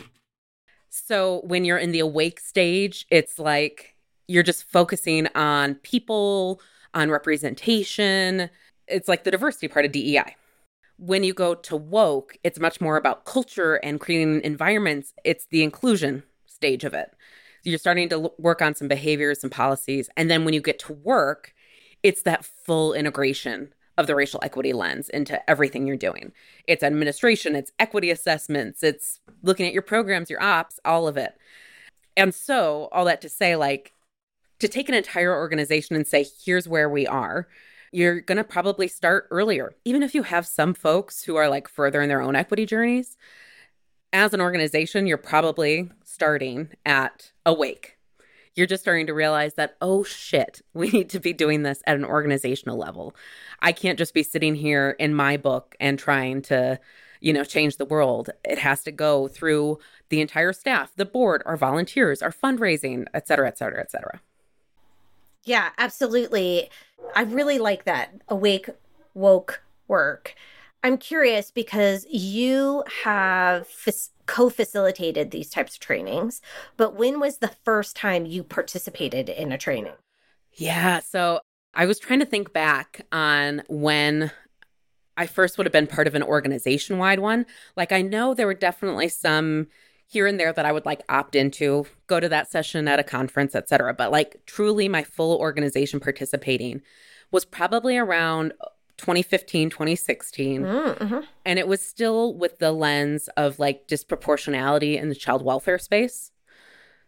So 0.90 1.40
when 1.44 1.64
you're 1.64 1.78
in 1.78 1.92
the 1.92 2.00
awake 2.00 2.40
stage, 2.40 3.06
it's 3.10 3.38
like 3.38 3.96
you're 4.28 4.42
just 4.42 4.64
focusing 4.64 5.26
on 5.34 5.76
people, 5.76 6.60
on 6.92 7.10
representation. 7.10 8.50
It's 8.86 9.08
like 9.08 9.24
the 9.24 9.30
diversity 9.30 9.68
part 9.68 9.84
of 9.84 9.92
DEI. 9.92 10.36
When 10.96 11.24
you 11.24 11.34
go 11.34 11.54
to 11.54 11.76
woke, 11.76 12.36
it's 12.44 12.60
much 12.60 12.80
more 12.80 12.96
about 12.96 13.24
culture 13.24 13.74
and 13.76 14.00
creating 14.00 14.42
environments. 14.42 15.12
It's 15.24 15.46
the 15.46 15.62
inclusion 15.62 16.22
stage 16.46 16.84
of 16.84 16.94
it. 16.94 17.12
You're 17.64 17.78
starting 17.78 18.08
to 18.10 18.30
work 18.38 18.62
on 18.62 18.74
some 18.74 18.88
behaviors 18.88 19.42
and 19.42 19.50
policies. 19.50 20.08
And 20.16 20.30
then 20.30 20.44
when 20.44 20.54
you 20.54 20.60
get 20.60 20.78
to 20.80 20.92
work, 20.92 21.54
it's 22.02 22.22
that 22.22 22.44
full 22.44 22.92
integration 22.92 23.72
of 23.96 24.06
the 24.06 24.14
racial 24.14 24.40
equity 24.42 24.72
lens 24.72 25.08
into 25.08 25.48
everything 25.48 25.86
you're 25.86 25.96
doing. 25.96 26.32
It's 26.66 26.82
administration, 26.82 27.54
it's 27.54 27.72
equity 27.78 28.10
assessments, 28.10 28.82
it's 28.82 29.20
looking 29.42 29.66
at 29.66 29.72
your 29.72 29.82
programs, 29.82 30.30
your 30.30 30.42
ops, 30.42 30.80
all 30.84 31.06
of 31.06 31.16
it. 31.16 31.34
And 32.16 32.34
so, 32.34 32.88
all 32.92 33.04
that 33.06 33.20
to 33.22 33.28
say, 33.28 33.56
like, 33.56 33.92
to 34.58 34.68
take 34.68 34.88
an 34.88 34.94
entire 34.94 35.34
organization 35.34 35.96
and 35.96 36.06
say, 36.06 36.26
here's 36.44 36.68
where 36.68 36.88
we 36.88 37.06
are, 37.06 37.48
you're 37.94 38.20
going 38.20 38.36
to 38.36 38.44
probably 38.44 38.88
start 38.88 39.28
earlier. 39.30 39.74
Even 39.84 40.02
if 40.02 40.14
you 40.14 40.24
have 40.24 40.46
some 40.46 40.74
folks 40.74 41.24
who 41.24 41.36
are 41.36 41.48
like 41.48 41.68
further 41.68 42.02
in 42.02 42.08
their 42.08 42.20
own 42.20 42.36
equity 42.36 42.66
journeys, 42.66 43.16
as 44.12 44.34
an 44.34 44.40
organization, 44.40 45.06
you're 45.06 45.16
probably 45.16 45.90
starting 46.04 46.70
at 46.84 47.32
awake 47.44 47.94
you're 48.54 48.66
just 48.66 48.82
starting 48.82 49.06
to 49.06 49.14
realize 49.14 49.54
that, 49.54 49.76
oh 49.80 50.04
shit, 50.04 50.62
we 50.74 50.90
need 50.90 51.10
to 51.10 51.20
be 51.20 51.32
doing 51.32 51.62
this 51.62 51.82
at 51.86 51.96
an 51.96 52.04
organizational 52.04 52.78
level. 52.78 53.14
I 53.60 53.72
can't 53.72 53.98
just 53.98 54.14
be 54.14 54.22
sitting 54.22 54.54
here 54.54 54.96
in 54.98 55.14
my 55.14 55.36
book 55.36 55.74
and 55.80 55.98
trying 55.98 56.42
to, 56.42 56.78
you 57.20 57.32
know, 57.32 57.44
change 57.44 57.76
the 57.76 57.84
world. 57.84 58.30
It 58.44 58.58
has 58.58 58.82
to 58.84 58.92
go 58.92 59.28
through 59.28 59.78
the 60.08 60.20
entire 60.20 60.52
staff, 60.52 60.92
the 60.96 61.04
board, 61.04 61.42
our 61.46 61.56
volunteers, 61.56 62.22
our 62.22 62.32
fundraising, 62.32 63.06
et 63.14 63.26
cetera, 63.26 63.48
et 63.48 63.58
cetera, 63.58 63.80
et 63.80 63.90
cetera. 63.90 64.20
Yeah, 65.44 65.70
absolutely. 65.78 66.70
I 67.14 67.22
really 67.22 67.58
like 67.58 67.84
that 67.84 68.14
awake, 68.28 68.68
woke 69.14 69.62
work. 69.88 70.34
I'm 70.82 70.98
curious 70.98 71.50
because 71.50 72.06
you 72.10 72.84
have 73.04 73.68
co 74.26 74.50
facilitated 74.50 75.30
these 75.30 75.50
types 75.50 75.74
of 75.74 75.80
trainings, 75.80 76.40
but 76.76 76.94
when 76.96 77.20
was 77.20 77.38
the 77.38 77.54
first 77.64 77.96
time 77.96 78.26
you 78.26 78.42
participated 78.42 79.28
in 79.28 79.52
a 79.52 79.58
training? 79.58 79.94
Yeah. 80.52 81.00
So 81.00 81.40
I 81.74 81.86
was 81.86 81.98
trying 81.98 82.20
to 82.20 82.26
think 82.26 82.52
back 82.52 83.06
on 83.12 83.62
when 83.68 84.30
I 85.16 85.26
first 85.26 85.58
would 85.58 85.66
have 85.66 85.72
been 85.72 85.86
part 85.86 86.06
of 86.06 86.14
an 86.14 86.22
organization 86.22 86.98
wide 86.98 87.20
one. 87.20 87.46
Like, 87.76 87.92
I 87.92 88.02
know 88.02 88.34
there 88.34 88.46
were 88.46 88.54
definitely 88.54 89.08
some 89.08 89.68
here 90.06 90.26
and 90.26 90.38
there 90.38 90.52
that 90.52 90.66
I 90.66 90.72
would 90.72 90.86
like 90.86 91.02
opt 91.08 91.34
into, 91.34 91.86
go 92.06 92.20
to 92.20 92.28
that 92.28 92.50
session 92.50 92.86
at 92.88 92.98
a 92.98 93.04
conference, 93.04 93.54
etc. 93.54 93.94
But 93.94 94.12
like, 94.12 94.42
truly, 94.46 94.88
my 94.88 95.02
full 95.02 95.38
organization 95.38 96.00
participating 96.00 96.82
was 97.30 97.44
probably 97.44 97.96
around 97.96 98.52
2015, 98.98 99.70
2016. 99.70 100.62
Mm-hmm. 100.62 101.20
And 101.44 101.58
it 101.58 101.66
was 101.66 101.80
still 101.80 102.34
with 102.34 102.58
the 102.58 102.72
lens 102.72 103.28
of 103.36 103.58
like 103.58 103.88
disproportionality 103.88 105.00
in 105.00 105.08
the 105.08 105.14
child 105.14 105.42
welfare 105.42 105.78
space. 105.78 106.30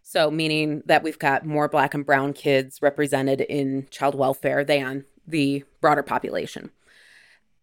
So, 0.03 0.31
meaning 0.31 0.83
that 0.87 1.03
we've 1.03 1.19
got 1.19 1.45
more 1.45 1.69
black 1.69 1.93
and 1.93 2.07
brown 2.07 2.33
kids 2.33 2.81
represented 2.81 3.41
in 3.41 3.89
child 3.91 4.15
welfare 4.15 4.65
than 4.65 5.05
the 5.27 5.65
broader 5.81 6.05
population. 6.05 6.71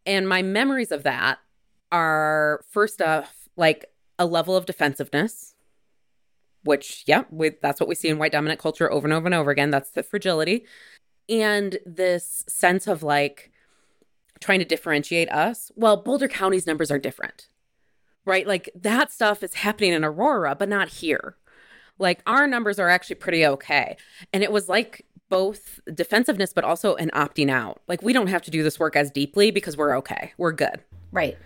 And 0.06 0.28
my 0.28 0.42
memories 0.42 0.92
of 0.92 1.04
that 1.04 1.40
are 1.92 2.62
first 2.70 3.02
off, 3.02 3.48
like 3.56 3.86
a 4.20 4.26
level 4.26 4.56
of 4.56 4.66
defensiveness, 4.66 5.56
which, 6.64 7.04
yeah, 7.06 7.24
we, 7.30 7.52
that's 7.62 7.80
what 7.80 7.90
we 7.90 7.96
see 7.96 8.10
in 8.10 8.20
white 8.20 8.32
dominant 8.32 8.60
culture 8.60 8.92
over 8.92 9.06
and 9.08 9.14
over 9.14 9.26
and 9.26 9.36
over 9.36 9.52
again. 9.52 9.72
That's 9.72 9.92
the 9.92 10.04
fragility. 10.04 10.66
And 11.30 11.80
this 11.86 12.46
sense 12.48 12.88
of 12.88 13.04
like, 13.04 13.52
trying 14.44 14.60
to 14.60 14.66
differentiate 14.66 15.32
us. 15.32 15.72
Well, 15.76 15.98
Boulder 15.98 16.28
County's 16.28 16.68
numbers 16.68 16.92
are 16.92 17.00
different, 17.00 17.48
right? 18.26 18.46
Like 18.46 18.70
that 18.76 19.12
stuff 19.12 19.42
is 19.42 19.56
happening 19.56 19.94
in 19.94 20.04
Aurora, 20.04 20.54
but 20.54 20.70
not 20.70 20.90
here. 20.90 21.38
Like 21.98 22.22
our 22.28 22.46
numbers 22.46 22.78
are 22.78 22.90
actually 22.90 23.16
pretty 23.16 23.46
okay. 23.46 23.96
And 24.34 24.44
it 24.44 24.52
was 24.52 24.68
like 24.68 25.06
both 25.30 25.80
defensiveness, 25.94 26.52
but 26.54 26.66
also 26.66 26.96
an 26.96 27.10
opting 27.14 27.50
out. 27.50 27.82
Like 27.88 28.02
we 28.02 28.14
don't 28.14 28.28
have 28.28 28.42
to 28.44 28.52
do 28.52 28.64
this 28.64 28.80
work 28.80 28.96
as 28.96 29.10
deeply 29.10 29.50
because 29.50 29.78
we're 29.78 29.98
okay. 29.98 30.34
We're 30.38 30.52
good. 30.52 30.82
Right. 31.12 31.38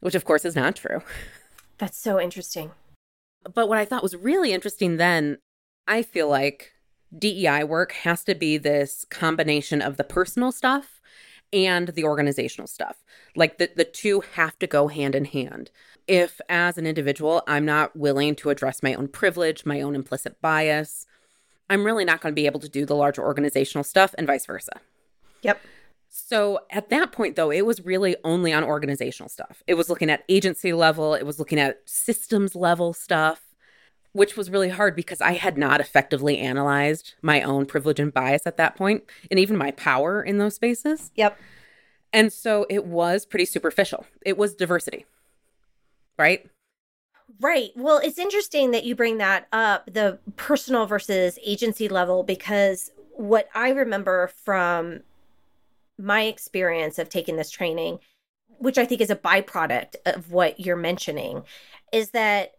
Which, 0.00 0.14
of 0.14 0.24
course, 0.24 0.44
is 0.44 0.56
not 0.56 0.76
true. 0.76 1.02
That's 1.80 1.98
so 1.98 2.20
interesting. 2.20 2.72
But 3.54 3.68
what 3.68 3.78
I 3.78 3.86
thought 3.86 4.02
was 4.02 4.14
really 4.14 4.52
interesting 4.52 4.98
then, 4.98 5.38
I 5.88 6.02
feel 6.02 6.28
like 6.28 6.72
DEI 7.16 7.64
work 7.64 7.92
has 7.92 8.22
to 8.24 8.34
be 8.34 8.58
this 8.58 9.06
combination 9.08 9.80
of 9.80 9.96
the 9.96 10.04
personal 10.04 10.52
stuff 10.52 11.00
and 11.52 11.88
the 11.88 12.04
organizational 12.04 12.68
stuff. 12.68 13.02
Like 13.34 13.56
the, 13.56 13.70
the 13.74 13.84
two 13.84 14.22
have 14.34 14.58
to 14.58 14.66
go 14.66 14.88
hand 14.88 15.14
in 15.14 15.24
hand. 15.24 15.70
If, 16.06 16.40
as 16.50 16.76
an 16.76 16.86
individual, 16.86 17.42
I'm 17.48 17.64
not 17.64 17.96
willing 17.96 18.36
to 18.36 18.50
address 18.50 18.82
my 18.82 18.94
own 18.94 19.08
privilege, 19.08 19.64
my 19.64 19.80
own 19.80 19.94
implicit 19.94 20.40
bias, 20.42 21.06
I'm 21.70 21.84
really 21.84 22.04
not 22.04 22.20
going 22.20 22.34
to 22.34 22.40
be 22.40 22.46
able 22.46 22.60
to 22.60 22.68
do 22.68 22.84
the 22.84 22.96
larger 22.96 23.22
organizational 23.22 23.84
stuff 23.84 24.14
and 24.18 24.26
vice 24.26 24.44
versa. 24.44 24.80
Yep. 25.42 25.60
So 26.10 26.60
at 26.70 26.90
that 26.90 27.12
point, 27.12 27.36
though, 27.36 27.50
it 27.50 27.64
was 27.64 27.84
really 27.84 28.16
only 28.24 28.52
on 28.52 28.64
organizational 28.64 29.28
stuff. 29.28 29.62
It 29.66 29.74
was 29.74 29.88
looking 29.88 30.10
at 30.10 30.24
agency 30.28 30.72
level, 30.72 31.14
it 31.14 31.24
was 31.24 31.38
looking 31.38 31.58
at 31.58 31.80
systems 31.86 32.54
level 32.54 32.92
stuff 32.92 33.50
which 34.12 34.36
was 34.36 34.50
really 34.50 34.70
hard 34.70 34.96
because 34.96 35.20
I 35.20 35.32
had 35.32 35.56
not 35.56 35.80
effectively 35.80 36.38
analyzed 36.38 37.14
my 37.22 37.42
own 37.42 37.66
privilege 37.66 38.00
and 38.00 38.12
bias 38.12 38.46
at 38.46 38.56
that 38.56 38.76
point, 38.76 39.04
and 39.30 39.38
even 39.38 39.56
my 39.56 39.70
power 39.72 40.22
in 40.22 40.38
those 40.38 40.56
spaces. 40.56 41.12
Yep. 41.14 41.38
And 42.12 42.32
so 42.32 42.66
it 42.68 42.84
was 42.84 43.24
pretty 43.24 43.44
superficial. 43.44 44.04
It 44.26 44.36
was 44.36 44.54
diversity, 44.54 45.06
right? 46.18 46.48
Right. 47.40 47.70
Well, 47.76 47.98
it's 47.98 48.18
interesting 48.18 48.72
that 48.72 48.84
you 48.84 48.96
bring 48.96 49.18
that 49.18 49.46
up, 49.52 49.88
the 49.92 50.18
personal 50.36 50.86
versus 50.86 51.38
agency 51.44 51.88
level, 51.88 52.24
because 52.24 52.90
what 53.14 53.48
I 53.54 53.68
remember 53.70 54.26
from 54.26 55.02
my 56.00 56.22
experience 56.22 56.98
of 56.98 57.08
taking 57.08 57.36
this 57.36 57.50
training, 57.50 57.98
which 58.58 58.78
I 58.78 58.84
think 58.84 59.00
is 59.00 59.10
a 59.10 59.16
byproduct 59.16 59.96
of 60.06 60.32
what 60.32 60.60
you're 60.60 60.76
mentioning, 60.76 61.42
is 61.92 62.10
that 62.10 62.52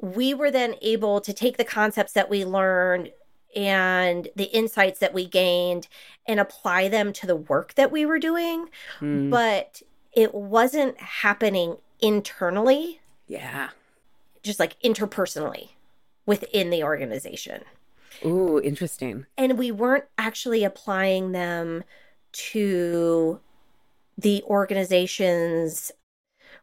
we 0.00 0.34
were 0.34 0.50
then 0.50 0.74
able 0.82 1.20
to 1.20 1.32
take 1.32 1.56
the 1.56 1.64
concepts 1.64 2.12
that 2.12 2.28
we 2.28 2.44
learned 2.44 3.10
and 3.56 4.28
the 4.34 4.44
insights 4.44 4.98
that 4.98 5.14
we 5.14 5.26
gained 5.26 5.88
and 6.26 6.40
apply 6.40 6.88
them 6.88 7.12
to 7.12 7.26
the 7.26 7.36
work 7.36 7.74
that 7.74 7.92
we 7.92 8.04
were 8.04 8.18
doing. 8.18 8.68
Mm. 9.00 9.30
But 9.30 9.82
it 10.12 10.34
wasn't 10.34 10.98
happening 11.00 11.76
internally. 12.00 13.00
Yeah. 13.26 13.70
Just 14.42 14.60
like 14.60 14.80
interpersonally 14.82 15.70
within 16.26 16.70
the 16.70 16.82
organization. 16.82 17.62
Ooh, 18.24 18.60
interesting. 18.60 19.26
And 19.36 19.58
we 19.58 19.70
weren't 19.70 20.04
actually 20.18 20.64
applying 20.64 21.32
them 21.32 21.84
to 22.34 23.40
the 24.16 24.42
organization's 24.44 25.90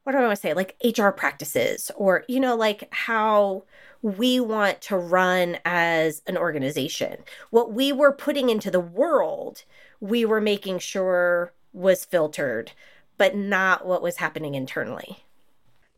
what 0.04 0.14
do 0.14 0.18
I 0.18 0.22
want 0.22 0.36
to 0.36 0.42
say, 0.42 0.54
like 0.54 0.76
HR 0.84 1.10
practices 1.10 1.92
or, 1.96 2.24
you 2.28 2.40
know, 2.40 2.56
like 2.56 2.88
how 2.92 3.66
we 4.02 4.40
want 4.40 4.82
to 4.82 4.98
run 4.98 5.58
as 5.64 6.24
an 6.26 6.38
organization. 6.38 7.18
What 7.52 7.72
we 7.74 7.92
were 7.92 8.12
putting 8.12 8.50
into 8.50 8.72
the 8.72 8.80
world, 8.80 9.64
we 10.00 10.26
were 10.26 10.42
making 10.42 10.80
sure 10.80 11.54
was 11.72 12.04
filtered, 12.04 12.72
but 13.18 13.36
not 13.36 13.86
what 13.86 14.02
was 14.02 14.18
happening 14.18 14.56
internally. 14.56 15.24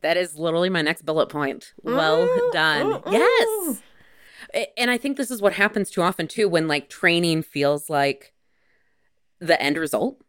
That 0.02 0.18
is 0.18 0.38
literally 0.38 0.68
my 0.68 0.82
next 0.82 1.06
bullet 1.06 1.30
point. 1.30 1.72
Well 1.82 2.28
mm, 2.28 2.52
done. 2.52 2.92
Mm, 3.02 3.12
yes. 3.12 3.82
And 4.76 4.90
I 4.90 4.98
think 4.98 5.16
this 5.16 5.30
is 5.30 5.40
what 5.40 5.54
happens 5.54 5.90
too 5.90 6.02
often 6.02 6.28
too 6.28 6.46
when 6.46 6.68
like 6.68 6.90
training 6.90 7.42
feels 7.42 7.88
like 7.88 8.33
the 9.46 9.60
end 9.60 9.76
result 9.76 10.20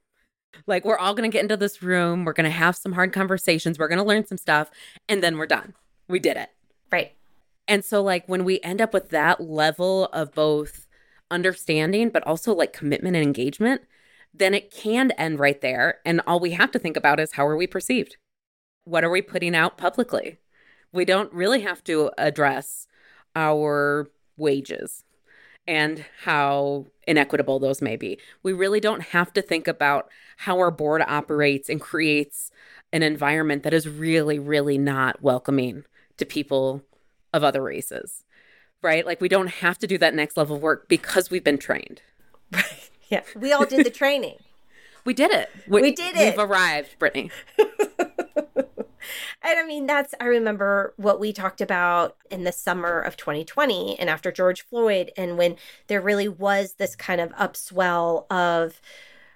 like, 0.68 0.86
we're 0.86 0.98
all 0.98 1.14
going 1.14 1.30
to 1.30 1.34
get 1.34 1.44
into 1.44 1.58
this 1.58 1.82
room. 1.82 2.26
We're 2.26 2.34
going 2.34 2.50
to 2.50 2.50
have 2.50 2.76
some 2.76 2.94
hard 2.94 3.14
conversations. 3.14 3.78
We're 3.78 3.88
going 3.88 4.00
to 4.00 4.04
learn 4.04 4.26
some 4.26 4.38
stuff. 4.38 4.72
And 5.08 5.22
then 5.22 5.38
we're 5.38 5.46
done. 5.46 5.74
We 6.08 6.20
did 6.20 6.38
it. 6.38 6.50
Right. 6.92 7.14
And 7.68 7.84
so, 7.84 8.02
like, 8.02 8.28
when 8.28 8.44
we 8.44 8.60
end 8.62 8.82
up 8.82 8.94
with 8.94 9.10
that 9.10 9.42
level 9.42 10.06
of 10.08 10.34
both 10.34 10.88
understanding, 11.32 12.10
but 12.10 12.26
also 12.26 12.54
like 12.54 12.74
commitment 12.74 13.16
and 13.16 13.26
engagement, 13.26 13.82
then 14.34 14.54
it 14.54 14.72
can 14.72 15.12
end 15.12 15.40
right 15.40 15.60
there. 15.62 16.00
And 16.06 16.22
all 16.28 16.40
we 16.40 16.52
have 16.52 16.72
to 16.72 16.80
think 16.80 16.96
about 16.96 17.20
is 17.20 17.34
how 17.34 17.48
are 17.48 17.58
we 17.58 17.68
perceived? 17.68 18.18
What 18.84 19.04
are 19.04 19.10
we 19.10 19.22
putting 19.22 19.56
out 19.56 19.78
publicly? 19.78 20.38
We 20.92 21.06
don't 21.06 21.34
really 21.34 21.62
have 21.62 21.84
to 21.86 22.12
address 22.18 22.88
our 23.36 24.08
wages 24.38 25.05
and 25.68 26.06
how 26.24 26.86
inequitable 27.08 27.60
those 27.60 27.82
may 27.82 27.96
be. 27.96 28.18
We 28.44 28.54
really 28.54 28.80
don't 28.80 29.02
have 29.02 29.34
to 29.34 29.42
think 29.42 29.68
about 29.68 30.10
how 30.38 30.58
our 30.60 30.72
board 30.72 31.02
operates 31.08 31.70
and 31.70 31.80
creates 31.82 32.52
an 32.94 33.04
environment 33.04 33.64
that 33.64 33.74
is 33.74 33.88
really, 33.88 34.40
really 34.40 34.78
not 34.78 35.22
welcoming 35.22 35.84
to 36.18 36.26
people 36.26 36.82
of 37.34 37.44
other 37.44 37.62
races, 37.62 38.24
right? 38.82 39.06
Like 39.06 39.20
we 39.22 39.28
don't 39.28 39.48
have 39.48 39.78
to 39.80 39.88
do 39.88 39.98
that 39.98 40.14
next 40.14 40.38
level 40.38 40.56
of 40.56 40.62
work 40.62 40.88
because 40.88 41.30
we've 41.30 41.44
been 41.44 41.58
trained. 41.58 42.02
Right. 42.52 42.64
Yeah. 43.08 43.22
We 43.36 43.54
all 43.54 43.68
did 43.68 43.86
the 43.86 43.92
training. 43.92 44.38
we 45.06 45.14
did 45.14 45.30
it. 45.30 45.52
We, 45.68 45.84
we 45.84 45.92
did 45.92 46.16
it. 46.16 46.36
We've 46.36 46.50
arrived, 46.50 46.96
Brittny. 47.00 47.30
And 49.42 49.60
I 49.60 49.66
mean, 49.66 49.86
that's, 49.86 50.14
I 50.20 50.26
remember 50.26 50.94
what 50.98 51.20
we 51.20 51.34
talked 51.34 51.62
about 51.62 52.18
in 52.30 52.44
the 52.44 52.52
summer 52.52 53.00
of 53.00 53.18
2020 53.18 54.00
and 54.00 54.10
after 54.10 54.32
George 54.32 54.64
Floyd, 54.64 55.12
and 55.18 55.38
when 55.38 55.56
there 55.88 56.02
really 56.02 56.28
was 56.28 56.74
this 56.74 56.96
kind 56.96 57.22
of 57.22 57.32
upswell 57.34 58.30
of 58.32 58.82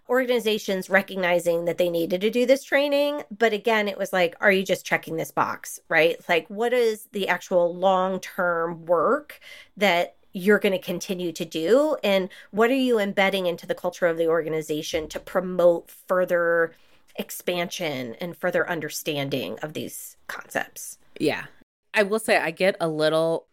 organizations 0.09 0.89
recognizing 0.89 1.65
that 1.65 1.77
they 1.77 1.89
needed 1.89 2.19
to 2.21 2.31
do 2.31 2.45
this 2.45 2.63
training. 2.63 3.21
But 3.35 3.53
again, 3.53 3.87
it 3.87 3.97
was 3.97 4.11
like, 4.11 4.35
are 4.41 4.51
you 4.51 4.63
just 4.63 4.85
checking 4.85 5.17
this 5.17 5.31
box, 5.31 5.79
right? 5.87 6.17
Like, 6.27 6.47
what 6.47 6.73
is 6.73 7.07
the 7.11 7.27
actual 7.27 7.75
long 7.75 8.19
term 8.19 8.85
work 8.85 9.39
that 9.77 10.15
you're 10.33 10.59
going 10.59 10.73
to 10.73 10.79
continue 10.79 11.31
to 11.33 11.45
do? 11.45 11.95
And 12.03 12.29
what 12.51 12.71
are 12.71 12.75
you 12.75 12.99
embedding 12.99 13.45
into 13.45 13.67
the 13.67 13.75
culture 13.75 14.07
of 14.07 14.17
the 14.17 14.27
organization 14.27 15.07
to 15.09 15.19
promote 15.19 15.91
further? 15.91 16.73
Expansion 17.15 18.15
and 18.21 18.35
further 18.35 18.69
understanding 18.69 19.59
of 19.61 19.73
these 19.73 20.17
concepts. 20.27 20.97
Yeah. 21.19 21.45
I 21.93 22.03
will 22.03 22.19
say 22.19 22.37
I 22.37 22.51
get 22.51 22.75
a 22.79 22.87
little 22.87 23.47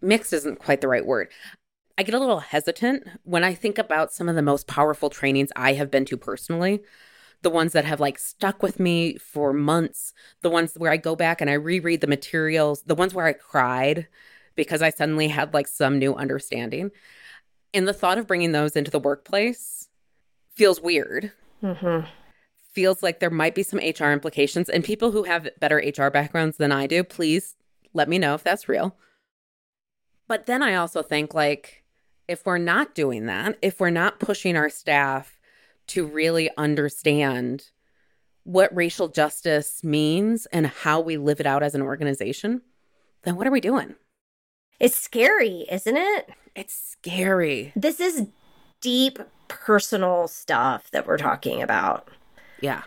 mixed 0.00 0.32
isn't 0.32 0.58
quite 0.58 0.80
the 0.80 0.88
right 0.88 1.04
word. 1.04 1.28
I 1.98 2.02
get 2.02 2.14
a 2.14 2.18
little 2.18 2.40
hesitant 2.40 3.06
when 3.24 3.44
I 3.44 3.54
think 3.54 3.78
about 3.78 4.12
some 4.12 4.28
of 4.28 4.34
the 4.34 4.42
most 4.42 4.66
powerful 4.66 5.10
trainings 5.10 5.50
I 5.54 5.74
have 5.74 5.90
been 5.90 6.04
to 6.06 6.16
personally. 6.16 6.82
The 7.42 7.50
ones 7.50 7.72
that 7.72 7.84
have 7.84 8.00
like 8.00 8.18
stuck 8.18 8.62
with 8.62 8.78
me 8.78 9.16
for 9.16 9.52
months, 9.52 10.12
the 10.42 10.50
ones 10.50 10.74
where 10.76 10.92
I 10.92 10.96
go 10.96 11.16
back 11.16 11.40
and 11.40 11.48
I 11.48 11.54
reread 11.54 12.00
the 12.00 12.06
materials, 12.06 12.82
the 12.82 12.94
ones 12.94 13.14
where 13.14 13.26
I 13.26 13.32
cried 13.32 14.08
because 14.56 14.82
I 14.82 14.90
suddenly 14.90 15.28
had 15.28 15.54
like 15.54 15.68
some 15.68 15.98
new 15.98 16.14
understanding. 16.14 16.90
And 17.72 17.88
the 17.88 17.94
thought 17.94 18.18
of 18.18 18.26
bringing 18.26 18.52
those 18.52 18.76
into 18.76 18.90
the 18.90 18.98
workplace 18.98 19.88
feels 20.54 20.80
weird. 20.80 21.32
Mm-hmm 21.62 22.06
feels 22.72 23.02
like 23.02 23.20
there 23.20 23.30
might 23.30 23.54
be 23.54 23.62
some 23.62 23.80
HR 23.80 24.12
implications. 24.12 24.68
And 24.68 24.84
people 24.84 25.10
who 25.10 25.24
have 25.24 25.48
better 25.58 25.76
HR 25.76 26.08
backgrounds 26.08 26.56
than 26.56 26.72
I 26.72 26.86
do, 26.86 27.04
please 27.04 27.56
let 27.92 28.08
me 28.08 28.18
know 28.18 28.34
if 28.34 28.42
that's 28.42 28.68
real. 28.68 28.96
But 30.28 30.46
then 30.46 30.62
I 30.62 30.74
also 30.74 31.02
think 31.02 31.34
like 31.34 31.84
if 32.28 32.46
we're 32.46 32.58
not 32.58 32.94
doing 32.94 33.26
that, 33.26 33.58
if 33.62 33.80
we're 33.80 33.90
not 33.90 34.20
pushing 34.20 34.56
our 34.56 34.70
staff 34.70 35.38
to 35.88 36.06
really 36.06 36.48
understand 36.56 37.70
what 38.44 38.74
racial 38.74 39.08
justice 39.08 39.82
means 39.82 40.46
and 40.46 40.66
how 40.68 41.00
we 41.00 41.16
live 41.16 41.40
it 41.40 41.46
out 41.46 41.62
as 41.62 41.74
an 41.74 41.82
organization, 41.82 42.62
then 43.22 43.36
what 43.36 43.46
are 43.46 43.50
we 43.50 43.60
doing? 43.60 43.96
It's 44.78 44.96
scary, 44.96 45.66
isn't 45.70 45.96
it? 45.96 46.30
It's 46.54 46.72
scary. 46.72 47.72
This 47.74 48.00
is 48.00 48.28
deep 48.80 49.18
personal 49.48 50.28
stuff 50.28 50.90
that 50.92 51.06
we're 51.06 51.18
talking 51.18 51.60
about. 51.60 52.08
Yeah. 52.60 52.82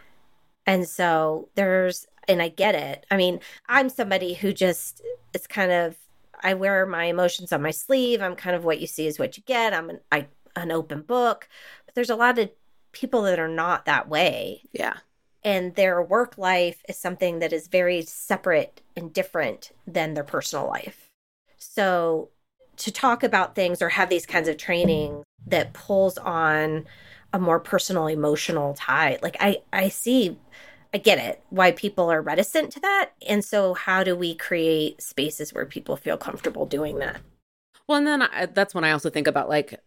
And 0.66 0.88
so 0.88 1.50
there's, 1.56 2.08
and 2.28 2.42
I 2.42 2.50
get 2.50 2.76
it. 2.76 3.06
I 3.12 3.18
mean, 3.18 3.40
I'm 3.68 3.90
somebody 3.90 4.34
who 4.34 4.54
just, 4.54 5.02
it's 5.34 5.48
kind 5.48 5.72
of, 5.72 5.98
I 6.42 6.54
wear 6.54 6.86
my 6.86 7.06
emotions 7.06 7.52
on 7.52 7.62
my 7.62 7.72
sleeve. 7.72 8.22
I'm 8.22 8.36
kind 8.36 8.56
of 8.56 8.66
what 8.66 8.80
you 8.80 8.88
see 8.88 9.08
is 9.08 9.20
what 9.20 9.38
you 9.38 9.44
get. 9.46 9.74
I'm 9.74 9.90
an, 9.90 10.00
I, 10.12 10.28
an 10.56 10.72
open 10.72 11.02
book. 11.02 11.48
But 11.86 11.96
there's 11.96 12.10
a 12.10 12.16
lot 12.16 12.40
of 12.40 12.50
people 12.92 13.24
that 13.24 13.40
are 13.40 13.48
not 13.48 13.86
that 13.86 14.08
way. 14.08 14.62
Yeah. 14.72 14.98
And 15.44 15.76
their 15.76 16.02
work 16.02 16.38
life 16.38 16.82
is 16.88 16.98
something 16.98 17.40
that 17.40 17.52
is 17.52 17.68
very 17.68 18.02
separate 18.04 18.82
and 18.96 19.12
different 19.12 19.72
than 19.86 20.14
their 20.14 20.24
personal 20.24 20.68
life. 20.68 21.10
So 21.58 22.30
to 22.78 22.92
talk 22.92 23.24
about 23.24 23.56
things 23.56 23.82
or 23.82 23.90
have 23.90 24.10
these 24.10 24.26
kinds 24.26 24.48
of 24.48 24.58
training 24.58 25.24
that 25.48 25.74
pulls 25.74 26.18
on 26.18 26.86
a 27.34 27.40
more 27.40 27.60
personal 27.60 28.08
emotional 28.08 28.76
tie. 28.76 29.18
Like 29.22 29.36
i 29.40 29.58
i 29.74 29.90
see 29.90 30.38
i 30.94 31.00
get 31.00 31.18
it 31.18 31.42
why 31.50 31.72
people 31.72 32.12
are 32.12 32.22
reticent 32.22 32.72
to 32.74 32.80
that. 32.82 33.12
And 33.28 33.44
so 33.44 33.74
how 33.74 34.04
do 34.04 34.16
we 34.16 34.36
create 34.36 35.02
spaces 35.02 35.54
where 35.54 35.66
people 35.66 35.98
feel 35.98 36.18
comfortable 36.18 36.66
doing 36.66 37.00
that? 37.00 37.20
Well 37.88 37.98
and 37.98 38.08
then 38.08 38.22
I, 38.22 38.46
that's 38.46 38.76
when 38.76 38.84
i 38.84 38.92
also 38.92 39.10
think 39.10 39.28
about 39.28 39.50
like 39.50 39.82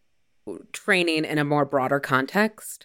training 0.72 1.24
in 1.24 1.38
a 1.38 1.44
more 1.44 1.64
broader 1.64 2.00
context. 2.00 2.84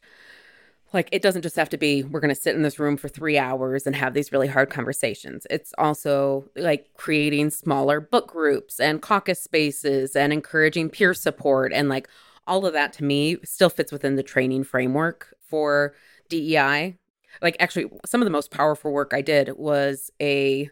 Like 0.93 1.07
it 1.11 1.21
doesn't 1.21 1.43
just 1.43 1.55
have 1.55 1.69
to 1.69 1.77
be 1.77 2.03
we're 2.03 2.19
going 2.19 2.33
to 2.33 2.39
sit 2.39 2.55
in 2.55 2.63
this 2.63 2.77
room 2.77 2.97
for 2.97 3.07
3 3.07 3.37
hours 3.37 3.87
and 3.87 3.95
have 3.95 4.13
these 4.13 4.31
really 4.31 4.47
hard 4.47 4.69
conversations. 4.69 5.47
It's 5.49 5.73
also 5.77 6.49
like 6.55 6.89
creating 6.95 7.49
smaller 7.49 7.99
book 7.99 8.27
groups 8.27 8.79
and 8.79 9.01
caucus 9.01 9.41
spaces 9.41 10.15
and 10.15 10.33
encouraging 10.33 10.89
peer 10.89 11.13
support 11.13 11.71
and 11.73 11.89
like 11.89 12.09
all 12.47 12.65
of 12.65 12.73
that 12.73 12.93
to 12.93 13.03
me 13.03 13.37
still 13.43 13.69
fits 13.69 13.91
within 13.91 14.15
the 14.15 14.23
training 14.23 14.63
framework 14.63 15.35
for 15.41 15.93
DEI. 16.29 16.97
Like, 17.41 17.55
actually, 17.59 17.89
some 18.05 18.21
of 18.21 18.25
the 18.25 18.31
most 18.31 18.51
powerful 18.51 18.91
work 18.91 19.11
I 19.13 19.21
did 19.21 19.57
was 19.57 20.11
a, 20.19 20.69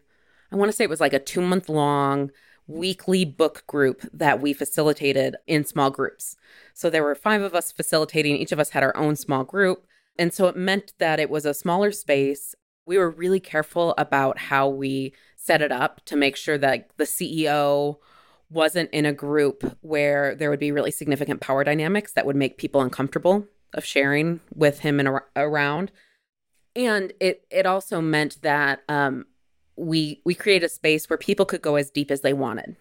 I 0.51 0.55
want 0.55 0.69
to 0.69 0.75
say 0.75 0.83
it 0.83 0.89
was 0.89 0.99
like 0.99 1.13
a 1.13 1.19
two 1.19 1.41
month 1.41 1.69
long 1.69 2.31
weekly 2.67 3.25
book 3.25 3.63
group 3.65 4.07
that 4.13 4.39
we 4.39 4.53
facilitated 4.53 5.35
in 5.47 5.65
small 5.65 5.89
groups. 5.89 6.35
So 6.73 6.89
there 6.89 7.03
were 7.03 7.15
five 7.15 7.41
of 7.41 7.55
us 7.55 7.71
facilitating, 7.71 8.37
each 8.37 8.51
of 8.51 8.59
us 8.59 8.69
had 8.69 8.83
our 8.83 8.95
own 8.95 9.15
small 9.15 9.43
group. 9.43 9.85
And 10.17 10.33
so 10.33 10.47
it 10.47 10.55
meant 10.55 10.93
that 10.99 11.19
it 11.19 11.29
was 11.29 11.45
a 11.45 11.53
smaller 11.53 11.91
space. 11.91 12.53
We 12.85 12.97
were 12.97 13.09
really 13.09 13.39
careful 13.39 13.95
about 13.97 14.37
how 14.37 14.69
we 14.69 15.13
set 15.35 15.61
it 15.61 15.71
up 15.71 16.05
to 16.05 16.15
make 16.15 16.35
sure 16.35 16.57
that 16.59 16.89
the 16.97 17.05
CEO 17.05 17.97
wasn't 18.49 18.89
in 18.91 19.05
a 19.05 19.13
group 19.13 19.77
where 19.81 20.35
there 20.35 20.49
would 20.49 20.59
be 20.59 20.71
really 20.71 20.91
significant 20.91 21.41
power 21.41 21.63
dynamics 21.63 22.13
that 22.13 22.25
would 22.25 22.35
make 22.35 22.57
people 22.57 22.81
uncomfortable 22.81 23.45
of 23.73 23.85
sharing 23.85 24.39
with 24.53 24.79
him 24.79 24.99
and 24.99 25.07
ar- 25.07 25.27
around. 25.35 25.91
And 26.75 27.13
it 27.19 27.45
it 27.51 27.65
also 27.65 28.01
meant 28.01 28.41
that 28.41 28.81
um, 28.89 29.25
we 29.75 30.21
we 30.25 30.33
create 30.33 30.63
a 30.63 30.69
space 30.69 31.09
where 31.09 31.17
people 31.17 31.45
could 31.45 31.61
go 31.61 31.75
as 31.75 31.89
deep 31.89 32.11
as 32.11 32.21
they 32.21 32.33
wanted. 32.33 32.75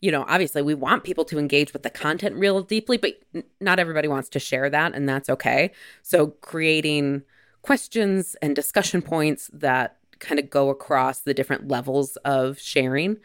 You 0.00 0.12
know, 0.12 0.24
obviously, 0.28 0.62
we 0.62 0.74
want 0.74 1.04
people 1.04 1.24
to 1.26 1.38
engage 1.38 1.72
with 1.72 1.82
the 1.82 1.90
content 1.90 2.36
real 2.36 2.62
deeply, 2.62 2.96
but 2.96 3.14
n- 3.34 3.44
not 3.60 3.78
everybody 3.78 4.08
wants 4.08 4.28
to 4.30 4.38
share 4.38 4.68
that, 4.68 4.94
and 4.94 5.08
that's 5.08 5.30
okay. 5.30 5.72
So, 6.02 6.28
creating 6.28 7.22
questions 7.62 8.36
and 8.42 8.54
discussion 8.54 9.02
points 9.02 9.50
that 9.52 9.96
kind 10.18 10.38
of 10.38 10.50
go 10.50 10.68
across 10.68 11.20
the 11.20 11.34
different 11.34 11.68
levels 11.68 12.16
of 12.18 12.58
sharing 12.58 13.16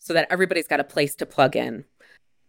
so 0.00 0.12
that 0.14 0.26
everybody's 0.30 0.66
got 0.66 0.80
a 0.80 0.84
place 0.84 1.14
to 1.14 1.26
plug 1.26 1.54
in 1.54 1.84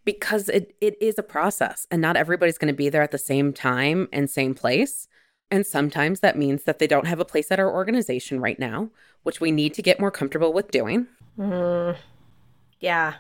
because 0.04 0.50
it, 0.50 0.76
it 0.82 0.96
is 1.00 1.20
a 1.20 1.24
process 1.24 1.86
and 1.92 2.02
not 2.02 2.18
everybody's 2.18 2.58
going 2.58 2.74
to 2.74 2.78
be 2.78 2.90
there 2.90 3.04
at 3.04 3.12
the 3.12 3.18
same 3.18 3.54
time 3.54 4.08
and 4.12 4.30
same 4.30 4.56
place. 4.56 5.08
And 5.52 5.68
sometimes 5.68 6.22
that 6.22 6.38
means 6.38 6.64
that 6.64 6.80
they 6.80 6.88
don't 6.88 7.08
have 7.08 7.20
a 7.20 7.26
place 7.26 7.52
at 7.52 7.60
our 7.60 7.72
organization 7.72 8.40
right 8.40 8.58
now, 8.58 8.90
which 9.24 9.42
we 9.42 9.52
need 9.52 9.74
to 9.76 9.82
get 9.82 10.00
more 10.00 10.10
comfortable 10.10 10.54
with 10.54 10.72
doing. 10.72 11.08
Mm, 11.38 11.98
yeah. 12.80 13.16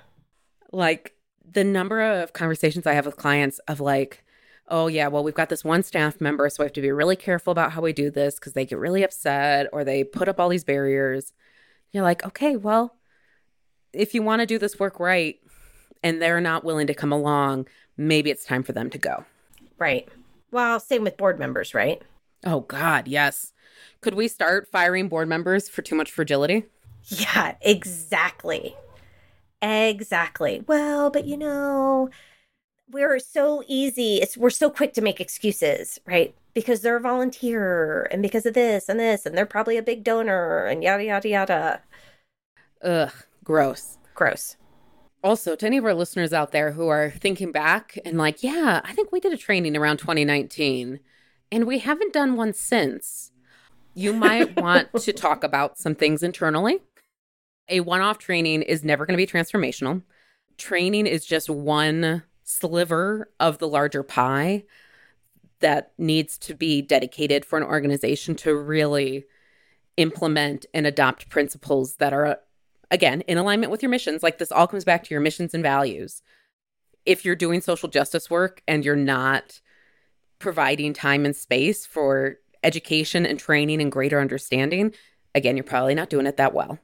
Like 0.71 1.13
the 1.45 1.65
number 1.65 2.01
of 2.01 2.31
conversations 2.31 2.87
I 2.87 2.93
have 2.93 3.05
with 3.05 3.17
clients 3.17 3.59
of 3.67 3.81
like, 3.81 4.23
oh, 4.69 4.87
yeah, 4.87 5.09
well, 5.09 5.23
we've 5.23 5.35
got 5.35 5.49
this 5.49 5.65
one 5.65 5.83
staff 5.83 6.21
member, 6.21 6.49
so 6.49 6.63
we 6.63 6.65
have 6.65 6.73
to 6.73 6.81
be 6.81 6.91
really 6.91 7.17
careful 7.17 7.51
about 7.51 7.73
how 7.73 7.81
we 7.81 7.91
do 7.91 8.09
this 8.09 8.35
because 8.35 8.53
they 8.53 8.65
get 8.65 8.79
really 8.79 9.03
upset 9.03 9.67
or 9.73 9.83
they 9.83 10.05
put 10.05 10.29
up 10.29 10.39
all 10.39 10.47
these 10.47 10.63
barriers. 10.63 11.33
You're 11.91 12.03
like, 12.03 12.25
okay, 12.25 12.55
well, 12.55 12.95
if 13.93 14.13
you 14.13 14.21
want 14.21 14.41
to 14.41 14.45
do 14.45 14.57
this 14.57 14.79
work 14.79 14.99
right 14.99 15.39
and 16.03 16.21
they're 16.21 16.41
not 16.41 16.63
willing 16.63 16.87
to 16.87 16.93
come 16.93 17.11
along, 17.11 17.67
maybe 17.97 18.29
it's 18.29 18.45
time 18.45 18.63
for 18.63 18.71
them 18.73 18.89
to 18.89 18.97
go. 18.97 19.25
Right. 19.77 20.07
Well, 20.51 20.79
same 20.79 21.03
with 21.03 21.17
board 21.17 21.39
members, 21.39 21.73
right? 21.73 22.01
Oh, 22.45 22.61
God, 22.61 23.07
yes. 23.07 23.53
Could 24.01 24.15
we 24.15 24.27
start 24.27 24.67
firing 24.71 25.07
board 25.07 25.27
members 25.27 25.69
for 25.69 25.81
too 25.81 25.95
much 25.95 26.11
fragility? 26.11 26.65
Yeah, 27.05 27.55
exactly. 27.61 28.75
Exactly. 29.61 30.63
Well, 30.67 31.09
but 31.11 31.25
you 31.25 31.37
know, 31.37 32.09
we're 32.89 33.19
so 33.19 33.63
easy. 33.67 34.17
It's 34.17 34.37
we're 34.37 34.49
so 34.49 34.69
quick 34.69 34.93
to 34.93 35.01
make 35.01 35.21
excuses, 35.21 35.99
right? 36.05 36.35
Because 36.53 36.81
they're 36.81 36.97
a 36.97 37.01
volunteer 37.01 38.07
and 38.11 38.21
because 38.21 38.45
of 38.45 38.53
this 38.53 38.89
and 38.89 38.99
this, 38.99 39.25
and 39.25 39.37
they're 39.37 39.45
probably 39.45 39.77
a 39.77 39.83
big 39.83 40.03
donor 40.03 40.65
and 40.65 40.83
yada 40.83 41.03
yada 41.05 41.29
yada. 41.29 41.81
Ugh. 42.83 43.11
Gross. 43.43 43.97
Gross. 44.13 44.57
Also, 45.23 45.55
to 45.55 45.65
any 45.65 45.77
of 45.77 45.85
our 45.85 45.93
listeners 45.93 46.33
out 46.33 46.51
there 46.51 46.71
who 46.71 46.87
are 46.87 47.11
thinking 47.11 47.51
back 47.51 47.97
and 48.05 48.17
like, 48.17 48.41
yeah, 48.41 48.81
I 48.83 48.93
think 48.93 49.11
we 49.11 49.19
did 49.19 49.33
a 49.33 49.37
training 49.37 49.77
around 49.77 49.97
2019 49.97 50.99
and 51.51 51.67
we 51.67 51.79
haven't 51.79 52.13
done 52.13 52.35
one 52.35 52.53
since, 52.53 53.31
you 53.93 54.13
might 54.13 54.55
want 54.61 54.89
to 54.93 55.13
talk 55.13 55.43
about 55.43 55.77
some 55.77 55.95
things 55.95 56.23
internally 56.23 56.79
A 57.69 57.81
one 57.81 58.01
off 58.01 58.17
training 58.17 58.63
is 58.63 58.83
never 58.83 59.05
going 59.05 59.17
to 59.17 59.25
be 59.25 59.31
transformational. 59.31 60.01
Training 60.57 61.07
is 61.07 61.25
just 61.25 61.49
one 61.49 62.23
sliver 62.43 63.29
of 63.39 63.59
the 63.59 63.67
larger 63.67 64.03
pie 64.03 64.63
that 65.59 65.91
needs 65.97 66.37
to 66.39 66.55
be 66.55 66.81
dedicated 66.81 67.45
for 67.45 67.57
an 67.57 67.63
organization 67.63 68.35
to 68.35 68.55
really 68.55 69.25
implement 69.97 70.65
and 70.73 70.87
adopt 70.87 71.29
principles 71.29 71.95
that 71.95 72.13
are, 72.13 72.39
again, 72.91 73.21
in 73.21 73.37
alignment 73.37 73.71
with 73.71 73.81
your 73.81 73.89
missions. 73.89 74.21
Like 74.21 74.37
this 74.37 74.51
all 74.51 74.67
comes 74.67 74.83
back 74.83 75.03
to 75.05 75.13
your 75.13 75.21
missions 75.21 75.53
and 75.53 75.63
values. 75.63 76.21
If 77.05 77.25
you're 77.25 77.35
doing 77.35 77.61
social 77.61 77.89
justice 77.89 78.29
work 78.29 78.61
and 78.67 78.85
you're 78.85 78.95
not 78.95 79.61
providing 80.37 80.93
time 80.93 81.25
and 81.25 81.35
space 81.35 81.85
for 81.85 82.37
education 82.63 83.25
and 83.25 83.39
training 83.39 83.81
and 83.81 83.91
greater 83.91 84.19
understanding, 84.19 84.93
again, 85.33 85.57
you're 85.57 85.63
probably 85.63 85.95
not 85.95 86.09
doing 86.09 86.27
it 86.27 86.37
that 86.37 86.53
well. 86.53 86.77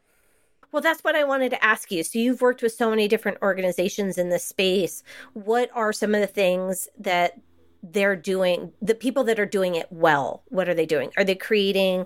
Well, 0.71 0.81
that's 0.81 1.03
what 1.03 1.15
I 1.15 1.23
wanted 1.23 1.49
to 1.51 1.63
ask 1.63 1.91
you. 1.91 2.03
So, 2.03 2.19
you've 2.19 2.41
worked 2.41 2.61
with 2.61 2.73
so 2.73 2.89
many 2.89 3.07
different 3.07 3.37
organizations 3.41 4.17
in 4.17 4.29
this 4.29 4.43
space. 4.43 5.01
What 5.33 5.69
are 5.73 5.93
some 5.93 6.13
of 6.13 6.21
the 6.21 6.27
things 6.27 6.87
that 6.99 7.39
they're 7.81 8.17
doing, 8.17 8.73
the 8.81 8.95
people 8.95 9.23
that 9.25 9.39
are 9.39 9.45
doing 9.45 9.75
it 9.75 9.87
well? 9.91 10.43
What 10.47 10.67
are 10.67 10.73
they 10.73 10.85
doing? 10.85 11.11
Are 11.15 11.23
they 11.23 11.35
creating 11.35 12.05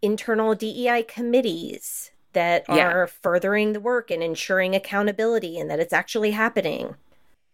internal 0.00 0.54
DEI 0.54 1.02
committees 1.02 2.10
that 2.32 2.64
yeah. 2.68 2.88
are 2.88 3.06
furthering 3.06 3.72
the 3.72 3.80
work 3.80 4.10
and 4.10 4.22
ensuring 4.22 4.74
accountability 4.74 5.58
and 5.58 5.70
that 5.70 5.80
it's 5.80 5.92
actually 5.92 6.32
happening? 6.32 6.94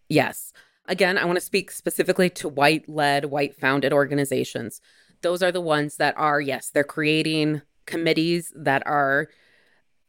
Yes. 0.08 0.52
Again, 0.86 1.16
I 1.16 1.24
want 1.24 1.36
to 1.36 1.44
speak 1.44 1.70
specifically 1.70 2.28
to 2.30 2.48
white 2.48 2.88
led, 2.88 3.26
white 3.26 3.54
founded 3.54 3.92
organizations. 3.92 4.80
Those 5.22 5.42
are 5.42 5.52
the 5.52 5.60
ones 5.60 5.96
that 5.96 6.14
are, 6.18 6.40
yes, 6.40 6.70
they're 6.70 6.84
creating 6.84 7.62
committees 7.86 8.52
that 8.54 8.82
are 8.86 9.28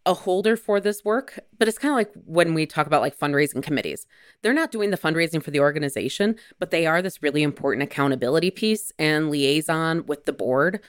a 0.06 0.14
holder 0.14 0.56
for 0.56 0.80
this 0.80 1.04
work, 1.04 1.40
but 1.58 1.68
it's 1.68 1.78
kind 1.78 1.92
of 1.92 1.96
like 1.96 2.12
when 2.26 2.54
we 2.54 2.66
talk 2.66 2.86
about 2.86 3.02
like 3.02 3.18
fundraising 3.18 3.64
committees. 3.64 4.06
They're 4.42 4.54
not 4.54 4.72
doing 4.72 4.92
the 4.92 4.98
fundraising 4.98 5.42
for 5.42 5.52
the 5.52 5.60
organization, 5.60 6.36
but 6.60 6.70
they 6.70 6.86
are 6.86 7.02
this 7.02 7.24
really 7.24 7.42
important 7.42 7.84
accountability 7.84 8.52
piece 8.52 8.92
and 9.00 9.32
liaison 9.32 10.06
with 10.06 10.26
the 10.26 10.34
board. 10.34 10.80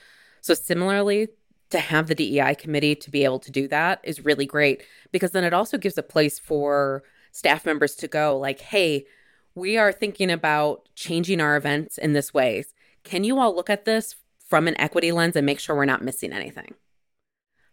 So, 0.41 0.53
similarly, 0.53 1.29
to 1.69 1.79
have 1.79 2.07
the 2.07 2.15
DEI 2.15 2.55
committee 2.55 2.95
to 2.95 3.11
be 3.11 3.23
able 3.23 3.39
to 3.39 3.51
do 3.51 3.67
that 3.67 3.99
is 4.03 4.23
really 4.23 4.45
great 4.45 4.83
because 5.11 5.31
then 5.31 5.43
it 5.43 5.53
also 5.53 5.77
gives 5.77 5.97
a 5.97 6.03
place 6.03 6.39
for 6.39 7.03
staff 7.31 7.65
members 7.65 7.95
to 7.95 8.07
go, 8.07 8.37
like, 8.37 8.59
hey, 8.59 9.05
we 9.53 9.77
are 9.77 9.91
thinking 9.91 10.31
about 10.31 10.87
changing 10.95 11.41
our 11.41 11.57
events 11.57 11.97
in 11.97 12.13
this 12.13 12.33
way. 12.33 12.63
Can 13.03 13.23
you 13.23 13.39
all 13.39 13.55
look 13.55 13.69
at 13.69 13.85
this 13.85 14.15
from 14.39 14.67
an 14.67 14.79
equity 14.79 15.11
lens 15.11 15.35
and 15.35 15.45
make 15.45 15.59
sure 15.59 15.75
we're 15.75 15.85
not 15.85 16.03
missing 16.03 16.31
anything? 16.31 16.75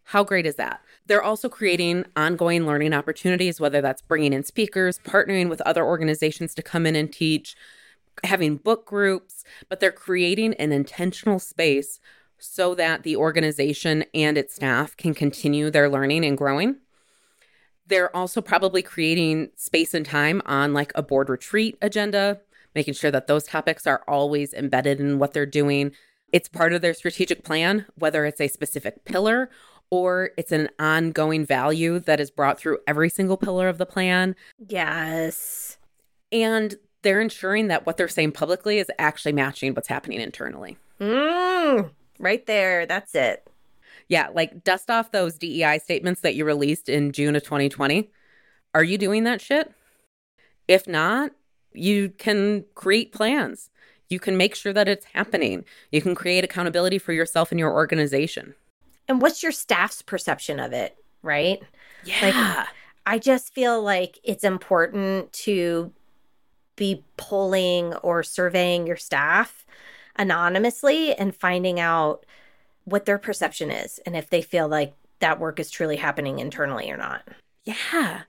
How 0.09 0.23
great 0.23 0.45
is 0.45 0.55
that? 0.55 0.81
They're 1.07 1.23
also 1.23 1.49
creating 1.49 2.05
ongoing 2.15 2.67
learning 2.67 2.93
opportunities, 2.93 3.59
whether 3.59 3.81
that's 3.81 4.01
bringing 4.01 4.33
in 4.33 4.43
speakers, 4.43 4.99
partnering 4.99 5.49
with 5.49 5.61
other 5.61 5.83
organizations 5.83 6.53
to 6.55 6.61
come 6.61 6.85
in 6.85 6.95
and 6.95 7.11
teach, 7.11 7.55
having 8.23 8.57
book 8.57 8.85
groups, 8.85 9.43
but 9.67 9.79
they're 9.79 9.91
creating 9.91 10.53
an 10.55 10.71
intentional 10.71 11.39
space 11.39 11.99
so 12.45 12.75
that 12.75 13.03
the 13.03 13.15
organization 13.15 14.05
and 14.13 14.37
its 14.37 14.55
staff 14.55 14.95
can 14.97 15.13
continue 15.13 15.69
their 15.69 15.89
learning 15.89 16.25
and 16.25 16.37
growing. 16.37 16.77
They're 17.87 18.15
also 18.15 18.41
probably 18.41 18.81
creating 18.81 19.49
space 19.55 19.93
and 19.93 20.05
time 20.05 20.41
on 20.45 20.73
like 20.73 20.91
a 20.95 21.03
board 21.03 21.29
retreat 21.29 21.77
agenda, 21.81 22.41
making 22.73 22.95
sure 22.95 23.11
that 23.11 23.27
those 23.27 23.43
topics 23.43 23.85
are 23.85 24.03
always 24.07 24.53
embedded 24.53 24.99
in 24.99 25.19
what 25.19 25.33
they're 25.33 25.45
doing. 25.45 25.91
It's 26.31 26.49
part 26.49 26.73
of 26.73 26.81
their 26.81 26.93
strategic 26.93 27.43
plan, 27.43 27.85
whether 27.95 28.25
it's 28.25 28.41
a 28.41 28.47
specific 28.47 29.05
pillar 29.05 29.49
or 29.91 30.31
it's 30.35 30.51
an 30.51 30.69
ongoing 30.79 31.45
value 31.45 31.99
that 31.99 32.19
is 32.19 32.31
brought 32.31 32.59
through 32.59 32.79
every 32.87 33.09
single 33.09 33.37
pillar 33.37 33.69
of 33.69 33.77
the 33.77 33.85
plan. 33.85 34.35
Yes. 34.67 35.77
And 36.31 36.75
they're 37.03 37.21
ensuring 37.21 37.67
that 37.67 37.85
what 37.85 37.97
they're 37.97 38.07
saying 38.07 38.31
publicly 38.31 38.79
is 38.79 38.89
actually 38.97 39.33
matching 39.33 39.73
what's 39.75 39.87
happening 39.87 40.19
internally. 40.19 40.77
Mm, 40.99 41.91
right 42.19 42.45
there. 42.45 42.85
That's 42.85 43.15
it. 43.15 43.47
Yeah, 44.07 44.29
like 44.33 44.63
dust 44.63 44.89
off 44.89 45.11
those 45.11 45.37
DEI 45.37 45.79
statements 45.79 46.21
that 46.21 46.35
you 46.35 46.45
released 46.45 46.89
in 46.89 47.11
June 47.11 47.35
of 47.35 47.43
2020. 47.43 48.09
Are 48.73 48.83
you 48.83 48.97
doing 48.97 49.23
that 49.23 49.41
shit? 49.41 49.73
If 50.67 50.87
not, 50.87 51.31
you 51.73 52.09
can 52.09 52.65
create 52.75 53.11
plans. 53.11 53.69
You 54.09 54.19
can 54.19 54.37
make 54.37 54.53
sure 54.53 54.73
that 54.73 54.87
it's 54.87 55.05
happening. 55.13 55.65
You 55.91 56.01
can 56.01 56.13
create 56.13 56.43
accountability 56.43 56.99
for 56.99 57.13
yourself 57.13 57.51
and 57.51 57.59
your 57.59 57.73
organization 57.73 58.53
and 59.07 59.21
what's 59.21 59.43
your 59.43 59.51
staff's 59.51 60.01
perception 60.01 60.59
of 60.59 60.73
it, 60.73 60.97
right? 61.21 61.61
Yeah. 62.03 62.15
Like, 62.21 62.67
I 63.05 63.19
just 63.19 63.53
feel 63.53 63.81
like 63.81 64.19
it's 64.23 64.43
important 64.43 65.31
to 65.33 65.91
be 66.75 67.03
polling 67.17 67.93
or 67.95 68.23
surveying 68.23 68.87
your 68.87 68.97
staff 68.97 69.65
anonymously 70.17 71.13
and 71.13 71.35
finding 71.35 71.79
out 71.79 72.25
what 72.85 73.05
their 73.05 73.17
perception 73.17 73.71
is 73.71 73.99
and 74.05 74.15
if 74.15 74.29
they 74.29 74.41
feel 74.41 74.67
like 74.67 74.93
that 75.19 75.39
work 75.39 75.59
is 75.59 75.71
truly 75.71 75.95
happening 75.95 76.39
internally 76.39 76.89
or 76.91 76.97
not. 76.97 77.27
Yeah. 77.63 78.21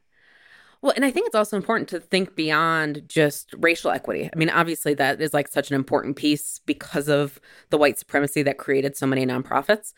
Well, 0.83 0.93
and 0.95 1.05
I 1.05 1.11
think 1.11 1.27
it's 1.27 1.35
also 1.35 1.57
important 1.57 1.89
to 1.91 2.01
think 2.01 2.37
beyond 2.37 3.09
just 3.09 3.55
racial 3.59 3.91
equity. 3.91 4.31
I 4.33 4.39
mean, 4.39 4.51
obviously, 4.51 4.95
that 4.95 5.21
is 5.21 5.35
like 5.35 5.49
such 5.49 5.71
an 5.71 5.75
important 5.75 6.17
piece 6.17 6.61
because 6.65 7.09
of 7.09 7.41
the 7.71 7.79
white 7.79 7.99
supremacy 7.99 8.43
that 8.43 8.59
created 8.59 8.97
so 8.97 9.07
many 9.07 9.27
nonprofits. 9.27 9.93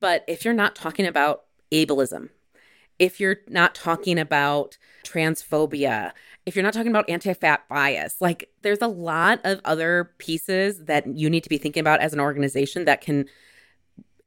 But 0.00 0.24
if 0.28 0.44
you're 0.44 0.54
not 0.54 0.74
talking 0.74 1.06
about 1.06 1.42
ableism, 1.72 2.30
if 3.00 3.18
you're 3.18 3.38
not 3.48 3.74
talking 3.74 4.18
about 4.18 4.78
transphobia, 5.04 6.12
if 6.46 6.54
you're 6.54 6.62
not 6.62 6.74
talking 6.74 6.90
about 6.90 7.08
anti 7.08 7.32
fat 7.34 7.66
bias, 7.68 8.20
like 8.20 8.50
there's 8.62 8.82
a 8.82 8.86
lot 8.86 9.40
of 9.42 9.60
other 9.64 10.12
pieces 10.18 10.84
that 10.84 11.06
you 11.16 11.28
need 11.28 11.42
to 11.42 11.48
be 11.48 11.58
thinking 11.58 11.80
about 11.80 12.00
as 12.00 12.12
an 12.12 12.20
organization 12.20 12.84
that 12.84 13.00
can 13.00 13.24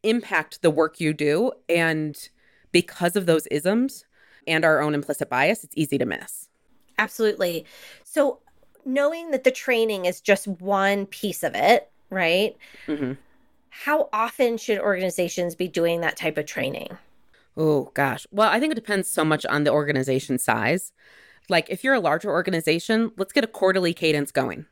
impact 0.01 0.62
the 0.62 0.71
work 0.71 0.99
you 0.99 1.13
do. 1.13 1.51
And 1.69 2.17
because 2.71 3.15
of 3.15 3.27
those 3.27 3.47
isms 3.47 4.05
and 4.47 4.65
our 4.65 4.81
own 4.81 4.95
implicit 4.95 5.29
bias, 5.29 5.63
it's 5.63 5.77
easy 5.77 5.97
to 5.99 6.05
miss. 6.05 6.49
Absolutely. 6.97 7.65
So, 8.03 8.39
knowing 8.86 9.31
that 9.31 9.45
the 9.45 9.51
training 9.51 10.05
is 10.05 10.19
just 10.19 10.47
one 10.47 11.05
piece 11.05 11.43
of 11.43 11.55
it, 11.55 11.89
right? 12.09 12.57
Mm-hmm 12.88 13.13
how 13.75 14.07
often 14.13 14.55
should 14.55 14.77
organizations 14.77 15.55
be 15.55 15.67
doing 15.67 16.01
that 16.01 16.15
type 16.15 16.38
of 16.38 16.45
training? 16.45 16.95
Oh, 17.56 17.92
gosh. 17.94 18.26
Well, 18.32 18.50
I 18.50 18.60
think 18.60 18.72
it 18.72 18.76
depends 18.76 19.08
so 19.08 19.24
much 19.24 19.46
on 19.46 19.63
the 19.63 19.72
organization 19.72 20.38
size. 20.39 20.92
Like, 21.50 21.70
if 21.70 21.84
you're 21.84 21.94
a 21.94 22.00
larger 22.00 22.30
organization, 22.30 23.12
let's 23.18 23.34
get 23.34 23.44
a 23.44 23.48
quarterly 23.48 23.94
cadence 23.94 24.32
going. 24.32 24.66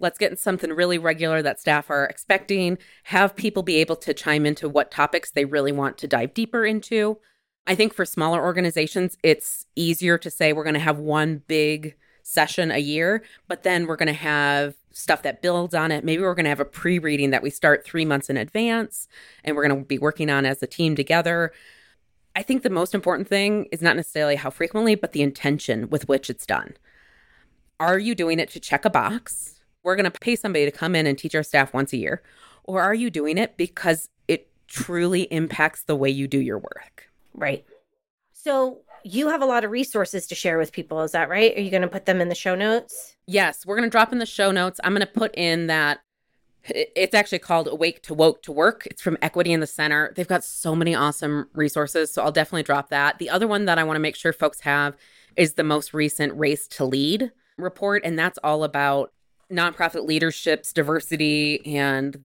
Let's 0.00 0.18
get 0.18 0.38
something 0.38 0.70
really 0.70 0.98
regular 0.98 1.42
that 1.42 1.60
staff 1.60 1.90
are 1.90 2.04
expecting, 2.04 2.78
have 3.04 3.34
people 3.34 3.62
be 3.62 3.76
able 3.76 3.96
to 3.96 4.14
chime 4.14 4.46
into 4.46 4.68
what 4.68 4.90
topics 4.90 5.30
they 5.30 5.44
really 5.44 5.72
want 5.72 5.98
to 5.98 6.08
dive 6.08 6.34
deeper 6.34 6.64
into. 6.64 7.18
I 7.66 7.74
think 7.74 7.92
for 7.92 8.04
smaller 8.04 8.42
organizations, 8.42 9.16
it's 9.22 9.66
easier 9.74 10.16
to 10.18 10.30
say 10.30 10.52
we're 10.52 10.64
going 10.64 10.74
to 10.74 10.80
have 10.80 10.98
one 10.98 11.42
big 11.48 11.96
session 12.22 12.70
a 12.70 12.78
year, 12.78 13.22
but 13.48 13.62
then 13.62 13.86
we're 13.86 13.96
going 13.96 14.06
to 14.06 14.12
have 14.12 14.74
stuff 14.92 15.22
that 15.22 15.42
builds 15.42 15.74
on 15.74 15.90
it. 15.90 16.04
Maybe 16.04 16.22
we're 16.22 16.34
going 16.34 16.44
to 16.44 16.50
have 16.50 16.60
a 16.60 16.64
pre 16.64 16.98
reading 16.98 17.30
that 17.30 17.42
we 17.42 17.50
start 17.50 17.84
three 17.84 18.04
months 18.04 18.30
in 18.30 18.36
advance 18.36 19.08
and 19.44 19.56
we're 19.56 19.66
going 19.66 19.80
to 19.80 19.84
be 19.84 19.98
working 19.98 20.30
on 20.30 20.46
as 20.46 20.62
a 20.62 20.66
team 20.66 20.94
together. 20.94 21.52
I 22.38 22.42
think 22.42 22.62
the 22.62 22.70
most 22.70 22.94
important 22.94 23.26
thing 23.26 23.66
is 23.72 23.82
not 23.82 23.96
necessarily 23.96 24.36
how 24.36 24.50
frequently, 24.50 24.94
but 24.94 25.10
the 25.10 25.22
intention 25.22 25.90
with 25.90 26.06
which 26.06 26.30
it's 26.30 26.46
done. 26.46 26.74
Are 27.80 27.98
you 27.98 28.14
doing 28.14 28.38
it 28.38 28.48
to 28.50 28.60
check 28.60 28.84
a 28.84 28.90
box? 28.90 29.58
We're 29.82 29.96
going 29.96 30.08
to 30.08 30.20
pay 30.20 30.36
somebody 30.36 30.64
to 30.64 30.70
come 30.70 30.94
in 30.94 31.04
and 31.04 31.18
teach 31.18 31.34
our 31.34 31.42
staff 31.42 31.74
once 31.74 31.92
a 31.92 31.96
year. 31.96 32.22
Or 32.62 32.80
are 32.80 32.94
you 32.94 33.10
doing 33.10 33.38
it 33.38 33.56
because 33.56 34.08
it 34.28 34.48
truly 34.68 35.22
impacts 35.32 35.82
the 35.82 35.96
way 35.96 36.10
you 36.10 36.28
do 36.28 36.38
your 36.38 36.60
work? 36.60 37.10
Right. 37.34 37.64
So, 38.32 38.82
you 39.02 39.30
have 39.30 39.42
a 39.42 39.46
lot 39.46 39.64
of 39.64 39.72
resources 39.72 40.28
to 40.28 40.36
share 40.36 40.58
with 40.58 40.70
people. 40.70 41.00
Is 41.02 41.12
that 41.12 41.28
right? 41.28 41.56
Are 41.56 41.60
you 41.60 41.72
going 41.72 41.82
to 41.82 41.88
put 41.88 42.06
them 42.06 42.20
in 42.20 42.28
the 42.28 42.36
show 42.36 42.54
notes? 42.54 43.16
Yes, 43.26 43.66
we're 43.66 43.76
going 43.76 43.88
to 43.88 43.90
drop 43.90 44.12
in 44.12 44.18
the 44.18 44.26
show 44.26 44.52
notes. 44.52 44.78
I'm 44.84 44.92
going 44.92 45.04
to 45.04 45.12
put 45.12 45.34
in 45.36 45.66
that 45.66 45.98
it's 46.74 47.14
actually 47.14 47.38
called 47.38 47.68
Awake 47.68 48.02
to 48.02 48.14
Woke 48.14 48.42
to 48.42 48.52
Work. 48.52 48.86
It's 48.86 49.02
from 49.02 49.18
Equity 49.22 49.52
in 49.52 49.60
the 49.60 49.66
Center. 49.66 50.12
They've 50.16 50.26
got 50.28 50.44
so 50.44 50.74
many 50.74 50.94
awesome 50.94 51.48
resources. 51.52 52.12
So 52.12 52.22
I'll 52.22 52.32
definitely 52.32 52.62
drop 52.62 52.90
that. 52.90 53.18
The 53.18 53.30
other 53.30 53.46
one 53.46 53.64
that 53.66 53.78
I 53.78 53.84
want 53.84 53.96
to 53.96 54.00
make 54.00 54.16
sure 54.16 54.32
folks 54.32 54.60
have 54.60 54.96
is 55.36 55.54
the 55.54 55.64
most 55.64 55.94
recent 55.94 56.36
Race 56.36 56.66
to 56.68 56.84
Lead 56.84 57.30
report. 57.56 58.02
And 58.04 58.18
that's 58.18 58.38
all 58.42 58.64
about 58.64 59.12
nonprofit 59.50 60.06
leaderships, 60.06 60.72
diversity, 60.72 61.64
and 61.76 62.22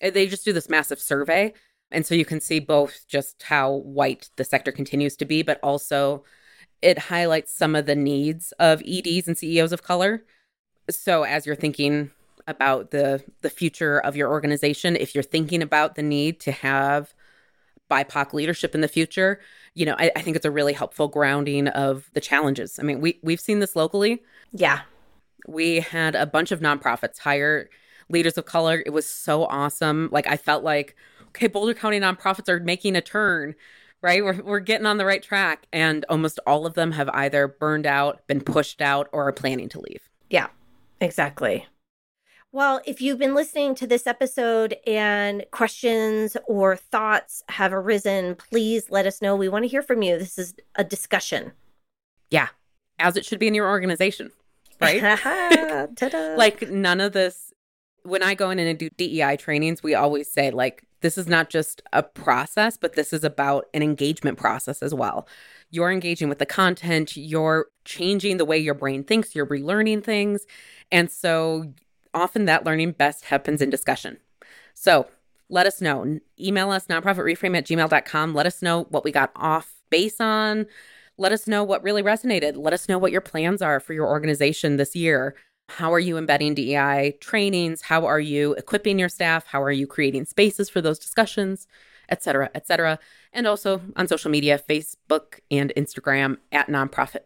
eh, 0.00 0.10
they 0.10 0.26
just 0.26 0.44
do 0.44 0.52
this 0.52 0.68
massive 0.68 1.00
survey 1.00 1.52
and 1.90 2.04
so 2.04 2.14
you 2.14 2.24
can 2.24 2.40
see 2.40 2.58
both 2.58 3.06
just 3.08 3.42
how 3.44 3.72
white 3.72 4.30
the 4.36 4.44
sector 4.44 4.72
continues 4.72 5.16
to 5.16 5.24
be, 5.24 5.42
but 5.42 5.60
also 5.62 6.24
it 6.82 6.98
highlights 6.98 7.54
some 7.54 7.74
of 7.74 7.86
the 7.86 7.94
needs 7.94 8.52
of 8.58 8.82
EDs 8.86 9.28
and 9.28 9.38
CEOs 9.38 9.72
of 9.72 9.82
color. 9.82 10.24
So 10.90 11.22
as 11.22 11.46
you're 11.46 11.56
thinking 11.56 12.10
about 12.46 12.90
the 12.90 13.22
the 13.42 13.50
future 13.50 14.00
of 14.00 14.16
your 14.16 14.30
organization, 14.30 14.96
if 14.96 15.14
you're 15.14 15.24
thinking 15.24 15.62
about 15.62 15.94
the 15.94 16.02
need 16.02 16.40
to 16.40 16.52
have 16.52 17.14
BIPOC 17.90 18.32
leadership 18.32 18.74
in 18.74 18.80
the 18.80 18.88
future, 18.88 19.40
you 19.74 19.86
know, 19.86 19.94
I, 19.98 20.10
I 20.16 20.22
think 20.22 20.36
it's 20.36 20.46
a 20.46 20.50
really 20.50 20.72
helpful 20.72 21.08
grounding 21.08 21.68
of 21.68 22.10
the 22.14 22.20
challenges. 22.20 22.78
I 22.78 22.82
mean, 22.82 23.00
we 23.00 23.18
we've 23.22 23.40
seen 23.40 23.60
this 23.60 23.76
locally. 23.76 24.22
Yeah. 24.52 24.80
We 25.46 25.80
had 25.80 26.14
a 26.14 26.26
bunch 26.26 26.50
of 26.50 26.60
nonprofits 26.60 27.18
hire 27.18 27.68
leaders 28.08 28.36
of 28.38 28.46
color. 28.46 28.82
It 28.84 28.90
was 28.90 29.06
so 29.06 29.44
awesome. 29.44 30.08
Like 30.10 30.26
I 30.26 30.36
felt 30.36 30.64
like, 30.64 30.96
okay, 31.28 31.46
Boulder 31.46 31.74
County 31.74 32.00
nonprofits 32.00 32.48
are 32.48 32.58
making 32.60 32.96
a 32.96 33.00
turn, 33.00 33.54
right? 34.02 34.24
We're 34.24 34.42
we're 34.42 34.60
getting 34.60 34.86
on 34.86 34.96
the 34.96 35.04
right 35.04 35.22
track. 35.22 35.66
And 35.72 36.04
almost 36.08 36.40
all 36.46 36.66
of 36.66 36.74
them 36.74 36.92
have 36.92 37.08
either 37.10 37.46
burned 37.46 37.86
out, 37.86 38.26
been 38.26 38.40
pushed 38.40 38.80
out, 38.80 39.08
or 39.12 39.28
are 39.28 39.32
planning 39.32 39.68
to 39.70 39.80
leave. 39.80 40.08
Yeah. 40.30 40.48
Exactly. 41.00 41.66
Well, 42.52 42.80
if 42.86 43.00
you've 43.00 43.18
been 43.18 43.34
listening 43.34 43.74
to 43.76 43.86
this 43.86 44.06
episode 44.06 44.76
and 44.86 45.44
questions 45.50 46.36
or 46.46 46.76
thoughts 46.76 47.42
have 47.50 47.72
arisen, 47.72 48.36
please 48.36 48.90
let 48.90 49.06
us 49.06 49.20
know. 49.20 49.36
We 49.36 49.48
want 49.48 49.64
to 49.64 49.68
hear 49.68 49.82
from 49.82 50.02
you. 50.02 50.18
This 50.18 50.38
is 50.38 50.54
a 50.74 50.84
discussion. 50.84 51.52
Yeah, 52.30 52.48
as 52.98 53.16
it 53.16 53.26
should 53.26 53.38
be 53.38 53.48
in 53.48 53.54
your 53.54 53.68
organization, 53.68 54.30
right? 54.80 55.02
like 56.38 56.70
none 56.70 57.00
of 57.00 57.12
this. 57.12 57.52
When 58.04 58.22
I 58.22 58.34
go 58.34 58.50
in 58.50 58.58
and 58.58 58.78
do 58.78 58.88
DEI 58.90 59.36
trainings, 59.36 59.82
we 59.82 59.94
always 59.94 60.30
say 60.30 60.50
like 60.50 60.86
this 61.00 61.18
is 61.18 61.26
not 61.26 61.50
just 61.50 61.82
a 61.92 62.02
process, 62.02 62.76
but 62.76 62.94
this 62.94 63.12
is 63.12 63.22
about 63.22 63.66
an 63.74 63.82
engagement 63.82 64.38
process 64.38 64.82
as 64.82 64.94
well. 64.94 65.28
You're 65.70 65.90
engaging 65.90 66.28
with 66.28 66.38
the 66.38 66.46
content, 66.46 67.16
you're 67.16 67.66
changing 67.84 68.38
the 68.38 68.44
way 68.44 68.56
your 68.58 68.74
brain 68.74 69.04
thinks, 69.04 69.34
you're 69.34 69.46
relearning 69.46 70.02
things. 70.02 70.46
And 70.90 71.10
so 71.10 71.72
often 72.16 72.46
that 72.46 72.64
learning 72.64 72.92
best 72.92 73.26
happens 73.26 73.60
in 73.60 73.70
discussion. 73.70 74.16
So 74.74 75.06
let 75.48 75.66
us 75.66 75.80
know. 75.80 76.18
Email 76.40 76.70
us 76.70 76.86
nonprofitreframe 76.86 77.56
at 77.56 77.66
gmail.com. 77.66 78.34
Let 78.34 78.46
us 78.46 78.62
know 78.62 78.84
what 78.84 79.04
we 79.04 79.12
got 79.12 79.30
off 79.36 79.74
base 79.90 80.20
on. 80.20 80.66
Let 81.18 81.32
us 81.32 81.46
know 81.46 81.62
what 81.62 81.82
really 81.82 82.02
resonated. 82.02 82.56
Let 82.56 82.72
us 82.72 82.88
know 82.88 82.98
what 82.98 83.12
your 83.12 83.20
plans 83.20 83.62
are 83.62 83.78
for 83.78 83.92
your 83.92 84.06
organization 84.08 84.76
this 84.76 84.96
year. 84.96 85.36
How 85.68 85.92
are 85.92 86.00
you 86.00 86.16
embedding 86.16 86.54
DEI 86.54 87.18
trainings? 87.20 87.82
How 87.82 88.06
are 88.06 88.20
you 88.20 88.54
equipping 88.54 88.98
your 88.98 89.08
staff? 89.08 89.46
How 89.46 89.62
are 89.62 89.72
you 89.72 89.86
creating 89.86 90.24
spaces 90.24 90.68
for 90.68 90.80
those 90.80 90.98
discussions, 90.98 91.66
et 92.08 92.22
cetera, 92.22 92.50
et 92.54 92.66
cetera. 92.66 92.98
And 93.32 93.46
also 93.46 93.80
on 93.96 94.08
social 94.08 94.30
media, 94.30 94.58
Facebook 94.68 95.40
and 95.50 95.72
Instagram 95.76 96.38
at 96.52 96.68
nonprofit 96.68 97.24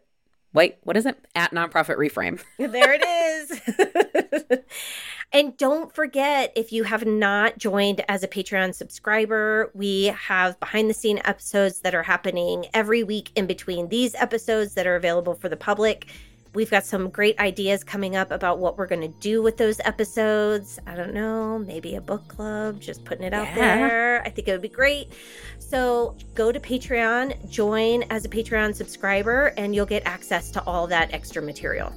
wait, 0.53 0.77
what 0.83 0.97
is 0.97 1.05
it? 1.05 1.17
At 1.35 1.51
Nonprofit 1.51 1.97
Reframe. 1.97 2.41
there 2.57 2.93
it 2.93 3.03
is. 3.03 4.59
and 5.33 5.55
don't 5.57 5.93
forget, 5.93 6.51
if 6.55 6.71
you 6.71 6.83
have 6.83 7.05
not 7.05 7.57
joined 7.57 8.03
as 8.09 8.23
a 8.23 8.27
Patreon 8.27 8.75
subscriber, 8.75 9.71
we 9.73 10.05
have 10.05 10.59
behind 10.59 10.89
the 10.89 10.93
scene 10.93 11.21
episodes 11.25 11.81
that 11.81 11.95
are 11.95 12.03
happening 12.03 12.65
every 12.73 13.03
week 13.03 13.31
in 13.35 13.47
between 13.47 13.89
these 13.89 14.15
episodes 14.15 14.73
that 14.75 14.87
are 14.87 14.95
available 14.95 15.33
for 15.33 15.49
the 15.49 15.57
public. 15.57 16.07
We've 16.53 16.69
got 16.69 16.85
some 16.85 17.09
great 17.09 17.39
ideas 17.39 17.83
coming 17.83 18.15
up 18.15 18.29
about 18.31 18.59
what 18.59 18.77
we're 18.77 18.87
going 18.87 19.01
to 19.01 19.19
do 19.19 19.41
with 19.41 19.55
those 19.55 19.79
episodes. 19.85 20.79
I 20.85 20.95
don't 20.95 21.13
know, 21.13 21.59
maybe 21.59 21.95
a 21.95 22.01
book 22.01 22.27
club, 22.27 22.81
just 22.81 23.05
putting 23.05 23.23
it 23.23 23.33
out 23.33 23.47
yeah. 23.47 23.55
there. 23.55 24.21
I 24.23 24.29
think 24.29 24.49
it 24.49 24.51
would 24.51 24.61
be 24.61 24.67
great. 24.67 25.13
So 25.59 26.17
go 26.35 26.51
to 26.51 26.59
Patreon, 26.59 27.49
join 27.49 28.03
as 28.09 28.25
a 28.25 28.29
Patreon 28.29 28.75
subscriber, 28.75 29.53
and 29.57 29.73
you'll 29.73 29.85
get 29.85 30.03
access 30.05 30.51
to 30.51 30.63
all 30.65 30.87
that 30.87 31.13
extra 31.13 31.41
material. 31.41 31.93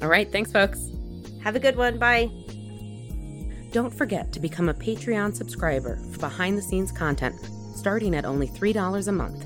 All 0.00 0.08
right. 0.08 0.30
Thanks, 0.30 0.52
folks. 0.52 0.90
Have 1.42 1.56
a 1.56 1.60
good 1.60 1.76
one. 1.76 1.98
Bye. 1.98 2.30
Don't 3.72 3.92
forget 3.92 4.32
to 4.32 4.40
become 4.40 4.68
a 4.68 4.74
Patreon 4.74 5.34
subscriber 5.34 5.96
for 6.12 6.18
behind 6.20 6.56
the 6.56 6.62
scenes 6.62 6.92
content 6.92 7.34
starting 7.78 8.14
at 8.14 8.24
only 8.24 8.48
$3 8.48 9.08
a 9.08 9.12
month. 9.12 9.44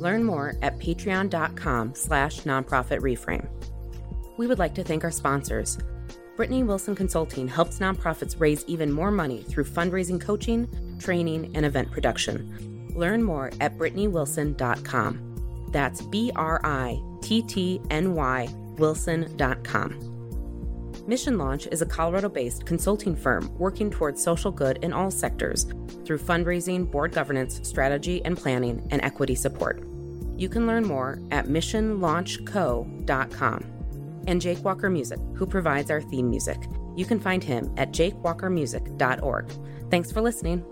Learn 0.00 0.24
more 0.24 0.54
at 0.62 0.78
patreon.com 0.78 1.94
slash 1.94 2.42
nonprofit 2.42 3.00
reframe. 3.00 3.48
We 4.38 4.46
would 4.46 4.58
like 4.58 4.74
to 4.76 4.84
thank 4.84 5.04
our 5.04 5.10
sponsors. 5.10 5.76
Brittny 6.36 6.64
Wilson 6.64 6.94
Consulting 6.94 7.48
helps 7.48 7.80
nonprofits 7.80 8.40
raise 8.40 8.64
even 8.66 8.90
more 8.92 9.10
money 9.10 9.42
through 9.42 9.64
fundraising 9.64 10.20
coaching, 10.20 10.68
training, 11.00 11.50
and 11.54 11.66
event 11.66 11.90
production. 11.90 12.92
Learn 12.94 13.24
more 13.24 13.50
at 13.60 13.76
BrittnyWilson.com. 13.76 15.68
That's 15.72 16.02
B 16.02 16.30
R 16.36 16.60
I 16.64 17.02
T 17.20 17.42
T 17.42 17.80
N 17.90 18.14
Y 18.14 18.48
Wilson.com. 18.78 20.04
Mission 21.08 21.38
Launch 21.38 21.66
is 21.72 21.82
a 21.82 21.86
Colorado 21.86 22.28
based 22.28 22.64
consulting 22.64 23.16
firm 23.16 23.52
working 23.58 23.90
towards 23.90 24.22
social 24.22 24.52
good 24.52 24.78
in 24.82 24.92
all 24.92 25.10
sectors 25.10 25.64
through 26.04 26.18
fundraising, 26.18 26.88
board 26.88 27.10
governance, 27.12 27.58
strategy 27.68 28.24
and 28.24 28.36
planning, 28.36 28.86
and 28.92 29.02
equity 29.02 29.34
support. 29.34 29.82
You 30.36 30.48
can 30.48 30.68
learn 30.68 30.86
more 30.86 31.18
at 31.32 31.46
missionlaunchco.com. 31.46 33.77
And 34.28 34.40
Jake 34.40 34.62
Walker 34.62 34.90
Music, 34.90 35.18
who 35.34 35.46
provides 35.46 35.90
our 35.90 36.02
theme 36.02 36.28
music. 36.30 36.68
You 36.94 37.06
can 37.06 37.18
find 37.18 37.42
him 37.42 37.72
at 37.78 37.92
jakewalkermusic.org. 37.92 39.50
Thanks 39.90 40.12
for 40.12 40.20
listening. 40.20 40.64